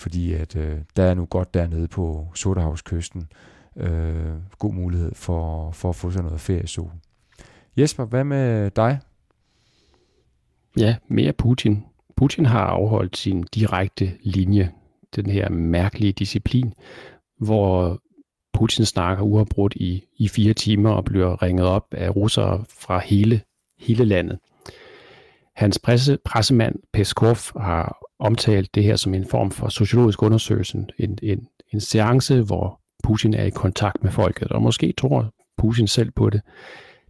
[0.00, 3.28] fordi at øh, der er nu godt dernede på Sortehavskysten
[3.76, 6.92] øh, god mulighed for, for at få sig noget feriesol.
[7.76, 8.98] Jesper, hvad med dig?
[10.76, 11.84] Ja, mere Putin.
[12.16, 14.72] Putin har afholdt sin direkte linje,
[15.16, 16.74] den her mærkelige disciplin,
[17.38, 18.00] hvor
[18.52, 23.40] Putin snakker uafbrudt i, i fire timer og bliver ringet op af russere fra hele,
[23.78, 24.38] hele landet.
[25.56, 31.18] Hans presse, pressemand Peskov har omtalt det her som en form for sociologisk undersøgelse, en,
[31.22, 36.10] en, en seance, hvor Putin er i kontakt med folket, og måske tror Putin selv
[36.10, 36.40] på det.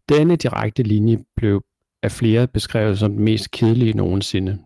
[0.08, 1.62] Denne direkte linje blev
[2.02, 4.58] af flere beskrevet som den mest kedelige nogensinde.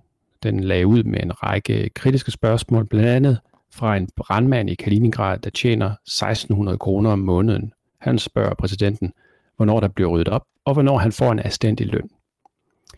[0.43, 3.39] Den lagde ud med en række kritiske spørgsmål, blandt andet
[3.73, 7.73] fra en brandmand i Kaliningrad, der tjener 1600 kroner om måneden.
[8.01, 9.13] Han spørger præsidenten,
[9.57, 12.11] hvornår der bliver ryddet op, og hvornår han får en anstændig løn.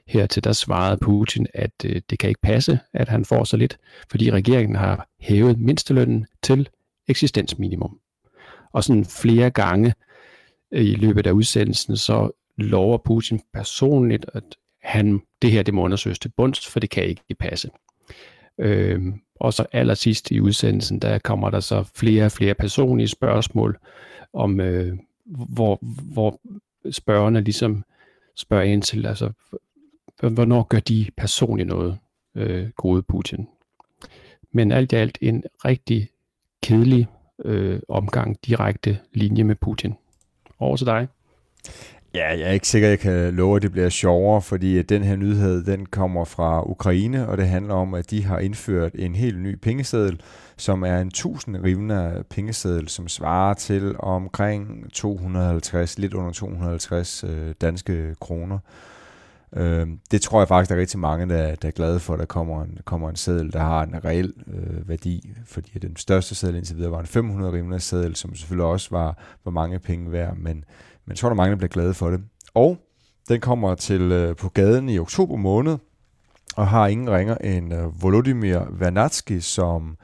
[0.07, 3.79] Hertil der svarede Putin, at øh, det kan ikke passe, at han får så lidt,
[4.11, 6.69] fordi regeringen har hævet mindstelønnen til
[7.09, 7.99] eksistensminimum.
[8.73, 9.95] Og sådan flere gange
[10.73, 14.45] øh, i løbet af udsendelsen, så lover Putin personligt, at
[14.83, 17.71] han, det her det må undersøges til bunds, for det kan ikke passe.
[18.59, 19.03] Øh,
[19.41, 23.79] og så allersidst i udsendelsen, der kommer der så flere og flere personlige spørgsmål,
[24.33, 25.79] om øh, hvor,
[26.13, 26.41] hvor
[26.91, 27.85] spørgerne ligesom
[28.37, 29.33] spørger ind til, altså,
[30.21, 31.99] hvornår gør de personligt noget,
[32.35, 33.49] øh, gode Putin.
[34.53, 36.09] Men alt i alt en rigtig
[36.63, 37.07] kedelig
[37.45, 39.95] øh, omgang, direkte linje med Putin.
[40.59, 41.09] Over til dig.
[42.15, 45.03] Ja, jeg er ikke sikker, jeg kan love, at det bliver sjovere, fordi øh, den
[45.03, 49.15] her nyhed, den kommer fra Ukraine, og det handler om, at de har indført en
[49.15, 50.21] helt ny pengeseddel,
[50.57, 57.55] som er en 1000 rivende pengeseddel, som svarer til omkring 250, lidt under 250 øh,
[57.61, 58.59] danske kroner.
[59.57, 62.19] Øh, det tror jeg faktisk, der er rigtig mange, der, der er glade for, at
[62.19, 66.35] der kommer en, kommer en seddel, der har en reel øh, værdi, fordi den største
[66.35, 70.13] seddel indtil videre var en 500 rivende seddel, som selvfølgelig også var, var mange penge
[70.13, 70.65] værd, men
[71.07, 72.21] men jeg tror, der er mange, der bliver glade for det.
[72.55, 72.79] Og
[73.29, 75.79] den kommer til øh, på gaden i oktober måned,
[76.57, 79.97] og har ingen ringer end øh, Volodymyr Vernatsky som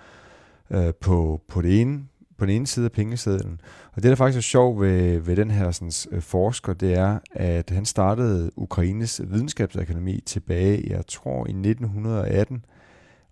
[0.70, 2.04] øh, på, på, det ene,
[2.42, 3.60] på den ene side af pengesedlen.
[3.92, 7.18] Og det, der faktisk er sjovt ved, ved den her sådan, øh, forsker, det er,
[7.32, 12.64] at han startede Ukraines videnskabsakademi tilbage, jeg tror, i 1918.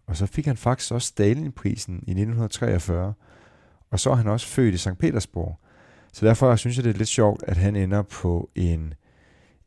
[0.07, 3.15] Og så fik han faktisk også Stalinprisen i 1943.
[3.91, 4.99] Og så er han også født i St.
[4.99, 5.59] Petersborg.
[6.13, 8.95] Så derfor synes jeg, det er lidt sjovt, at han ender på en,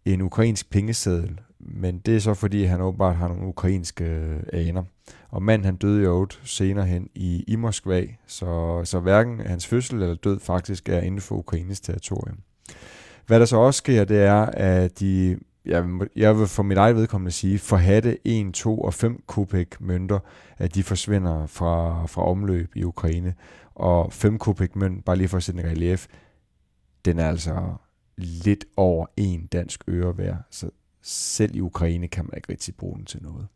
[0.05, 1.39] en ukrainsk pengeseddel.
[1.65, 4.83] Men det er så fordi, han åbenbart har nogle ukrainske øh, aner.
[5.29, 10.01] Og manden han døde jo senere hen i, i Moskva, så, så hverken hans fødsel
[10.01, 12.37] eller død faktisk er inden for Ukraines territorium.
[13.27, 15.85] Hvad der så også sker, det er, at de, jeg,
[16.15, 20.19] jeg vil for mit eget vedkommende sige, forhatte 1, 2 og 5 kubik mønter,
[20.57, 23.33] at de forsvinder fra, fra omløb i Ukraine.
[23.75, 26.07] Og 5 kubik mønt, bare lige for at sætte en relief,
[27.05, 27.73] den er altså
[28.17, 30.69] lidt over en dansk øre værd, så
[31.03, 33.47] selv i Ukraine kan man ikke rigtig bruge den til noget.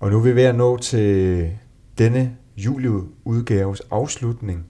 [0.00, 1.50] Og nu er vi ved at nå til
[1.98, 4.66] denne juliudgaves afslutning.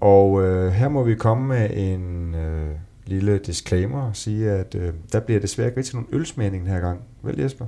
[0.00, 2.70] Og øh, her må vi komme med en øh,
[3.06, 6.80] lille disclaimer og sige, at øh, der bliver desværre ikke rigtig nogen ølsmagning den her
[6.80, 7.00] gang.
[7.22, 7.66] Vel Jesper?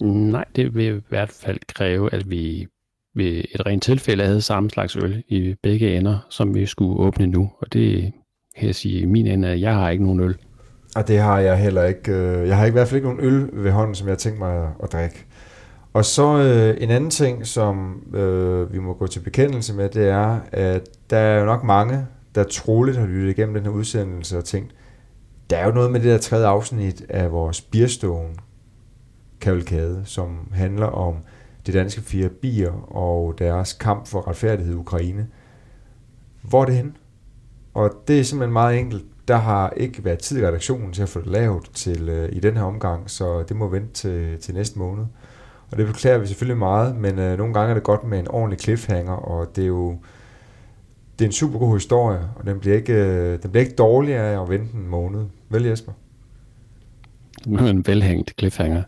[0.00, 2.66] Nej, det vil i hvert fald kræve, at vi
[3.14, 7.26] ved et rent tilfælde havde samme slags øl i begge ender, som vi skulle åbne
[7.26, 7.50] nu.
[7.60, 8.12] Og det
[8.56, 10.36] kan jeg sige i min ende, at jeg har ikke nogen øl.
[10.96, 12.12] Og det har jeg heller ikke.
[12.12, 14.38] Øh, jeg har i hvert fald ikke nogen øl ved hånden, som jeg har tænkt
[14.38, 15.24] mig at, at drikke.
[15.92, 20.08] Og så øh, en anden ting, som øh, vi må gå til bekendelse med, det
[20.08, 24.38] er, at der er jo nok mange, der troligt har lyttet igennem den her udsendelse
[24.38, 24.74] og tænkt,
[25.50, 28.34] der er jo noget med det der tredje afsnit af vores Beerstone
[29.40, 31.14] kavalkade, som handler om
[31.66, 35.26] det danske fire bier og deres kamp for retfærdighed i Ukraine.
[36.42, 36.92] Hvor er det henne?
[37.74, 39.04] Og det er simpelthen meget enkelt.
[39.28, 42.40] Der har ikke været tid i redaktionen til at få det lavet til, øh, i
[42.40, 45.04] den her omgang, så det må vente til, til næste måned.
[45.70, 48.28] Og det beklager vi selvfølgelig meget, men øh, nogle gange er det godt med en
[48.30, 49.98] ordentlig cliffhanger, og det er jo
[51.18, 54.32] det er en super god historie, og den bliver ikke, øh, den bliver ikke dårligere
[54.32, 55.26] af at vente en måned.
[55.48, 55.92] Vel Jesper?
[57.46, 58.82] Nu er en velhængt cliffhanger.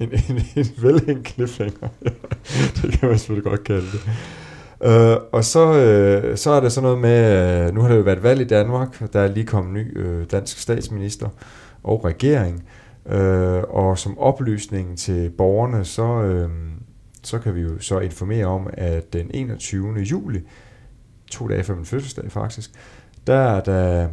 [0.00, 1.88] En, en, en velhængt cliffhanger.
[2.82, 4.00] det kan man selvfølgelig godt kalde det.
[4.80, 8.02] Uh, og så, uh, så er der sådan noget med, uh, nu har der jo
[8.02, 11.28] været valg i Danmark, der er lige kommet ny uh, dansk statsminister
[11.82, 12.64] og regering,
[13.04, 13.14] uh,
[13.68, 16.50] og som oplysning til borgerne, så, uh,
[17.22, 19.94] så kan vi jo så informere om, at den 21.
[19.98, 20.40] juli,
[21.30, 22.70] to dage før min fødselsdag faktisk,
[23.26, 24.08] der er der,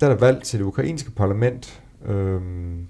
[0.00, 1.82] der er der valg til det ukrainske parlament.
[2.06, 2.86] Øhm,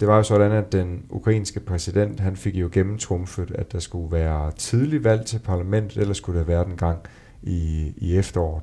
[0.00, 4.12] det var jo sådan, at den ukrainske præsident, han fik jo gennemtrumfet, at der skulle
[4.12, 6.98] være tidlig valg til parlamentet, eller skulle der være den gang
[7.42, 8.62] i, i efteråret.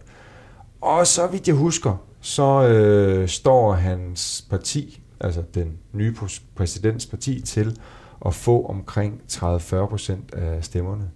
[0.81, 6.15] Og så vidt jeg husker, så øh, står hans parti, altså den nye
[6.55, 7.79] præsidents parti, til
[8.25, 11.09] at få omkring 30-40 procent af stemmerne.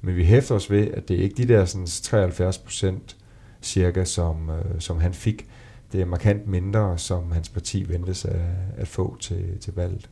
[0.00, 3.16] Men vi hæfter os ved, at det er ikke de der sådan 73 procent
[3.62, 5.48] cirka, som, øh, som han fik.
[5.94, 8.40] Det er markant mindre, som hans parti ventes at,
[8.76, 10.10] at få til, til valget.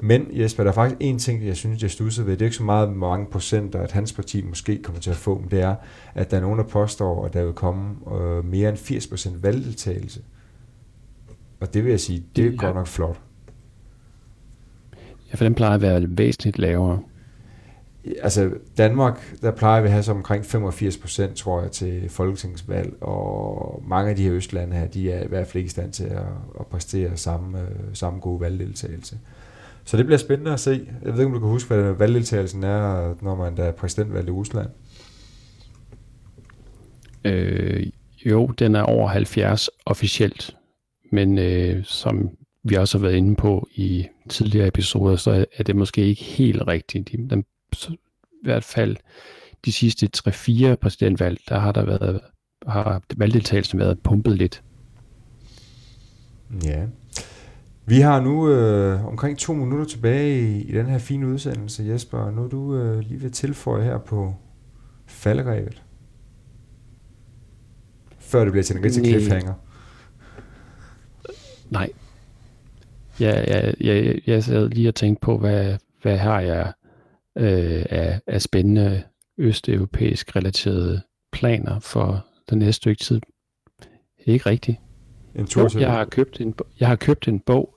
[0.00, 2.32] Men Jesper, der er faktisk en ting, jeg synes, jeg stusser ved.
[2.32, 5.16] Det er ikke så meget, hvor mange procenter, at hans parti måske kommer til at
[5.16, 5.74] få, men det er,
[6.14, 9.42] at der er nogen, der påstår, at der vil komme øh, mere end 80 procent
[9.42, 10.20] valgdeltagelse.
[11.60, 12.56] Og det vil jeg sige, det er Ja.
[12.56, 13.20] godt nok flot.
[15.30, 17.00] Ja, for den plejer at være væsentligt lavere.
[18.22, 23.02] Altså Danmark, der plejer vi at have så omkring 85 procent, tror jeg, til folketingsvalg,
[23.02, 25.92] og mange af de her østlande her, de er i hvert fald ikke i stand
[25.92, 26.22] til at,
[26.60, 29.18] at præstere samme, øh, samme gode valgdeltagelse.
[29.84, 30.88] Så det bliver spændende at se.
[31.04, 34.28] Jeg ved ikke, om du kan huske, hvad valgdeltagelsen er, når man der er præsidentvalg
[34.28, 34.68] i Rusland.
[37.24, 37.86] Øh,
[38.26, 40.56] jo, den er over 70 officielt,
[41.12, 42.30] men øh, som
[42.62, 46.62] vi også har været inde på i tidligere episoder, så er det måske ikke helt
[46.66, 47.12] rigtigt.
[47.12, 47.44] De, den,
[47.82, 47.98] i
[48.42, 48.96] hvert fald
[49.64, 52.20] de sidste 3-4 præsidentvalg, der har der været
[52.66, 54.62] har valgdeltagelsen været pumpet lidt.
[56.64, 56.86] Ja.
[57.86, 62.18] Vi har nu øh, omkring to minutter tilbage i, i den her fine udsendelse, Jesper.
[62.18, 64.34] og Nu er du øh, lige ved at tilføje her på
[65.06, 65.82] falderæbet.
[68.18, 69.10] Før det bliver til en rigtig Nej.
[69.10, 69.54] cliffhanger.
[71.70, 71.90] Nej.
[73.20, 76.72] Jeg, jeg, jeg, jeg sad lige og tænkte på, hvad, hvad har jeg
[77.36, 79.02] øh, af, af spændende
[79.38, 83.20] østeuropæisk relaterede planer for den næste stykke tid.
[84.26, 84.78] Ikke rigtigt.
[85.34, 87.74] En tur til jeg har købt en, jeg har købt en bog,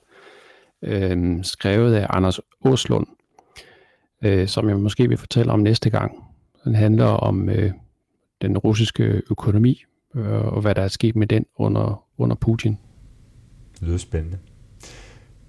[0.84, 3.06] øh, skrevet af Anders Åslund,
[4.24, 6.24] øh, som jeg måske vil fortælle om næste gang.
[6.64, 7.72] Den handler om øh,
[8.42, 9.84] den russiske økonomi,
[10.16, 12.78] øh, og hvad der er sket med den under, under Putin.
[13.74, 14.38] Det lyder spændende.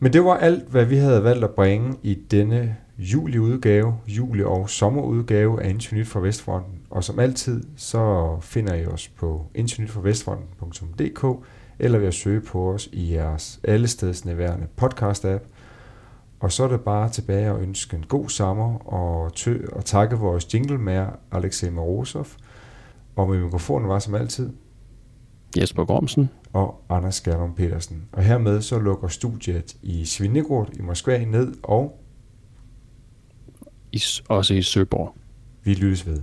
[0.04, 4.70] Men det var alt, hvad vi havde valgt at bringe i denne juliudgave, juli- og
[4.70, 6.80] sommerudgave af Internet fra Vestfronten.
[6.90, 11.46] Og som altid, så finder I os på internetforvestfronten.dk
[11.80, 15.44] eller ved at søge på os i jeres allestedsnærværende podcast-app.
[16.40, 20.16] Og så er det bare tilbage at ønske en god sommer og, tø- og takke
[20.16, 22.28] vores jinglemager Alexej Morozov.
[23.16, 24.50] Og med mikrofonen var som altid
[25.58, 28.04] Jesper Gormsen, og Anders Skærlund Petersen.
[28.12, 32.02] Og hermed så lukker studiet i Svinegård i Moskva ned, og
[33.92, 35.16] i, også i Søborg.
[35.64, 36.22] vi lyttes ved.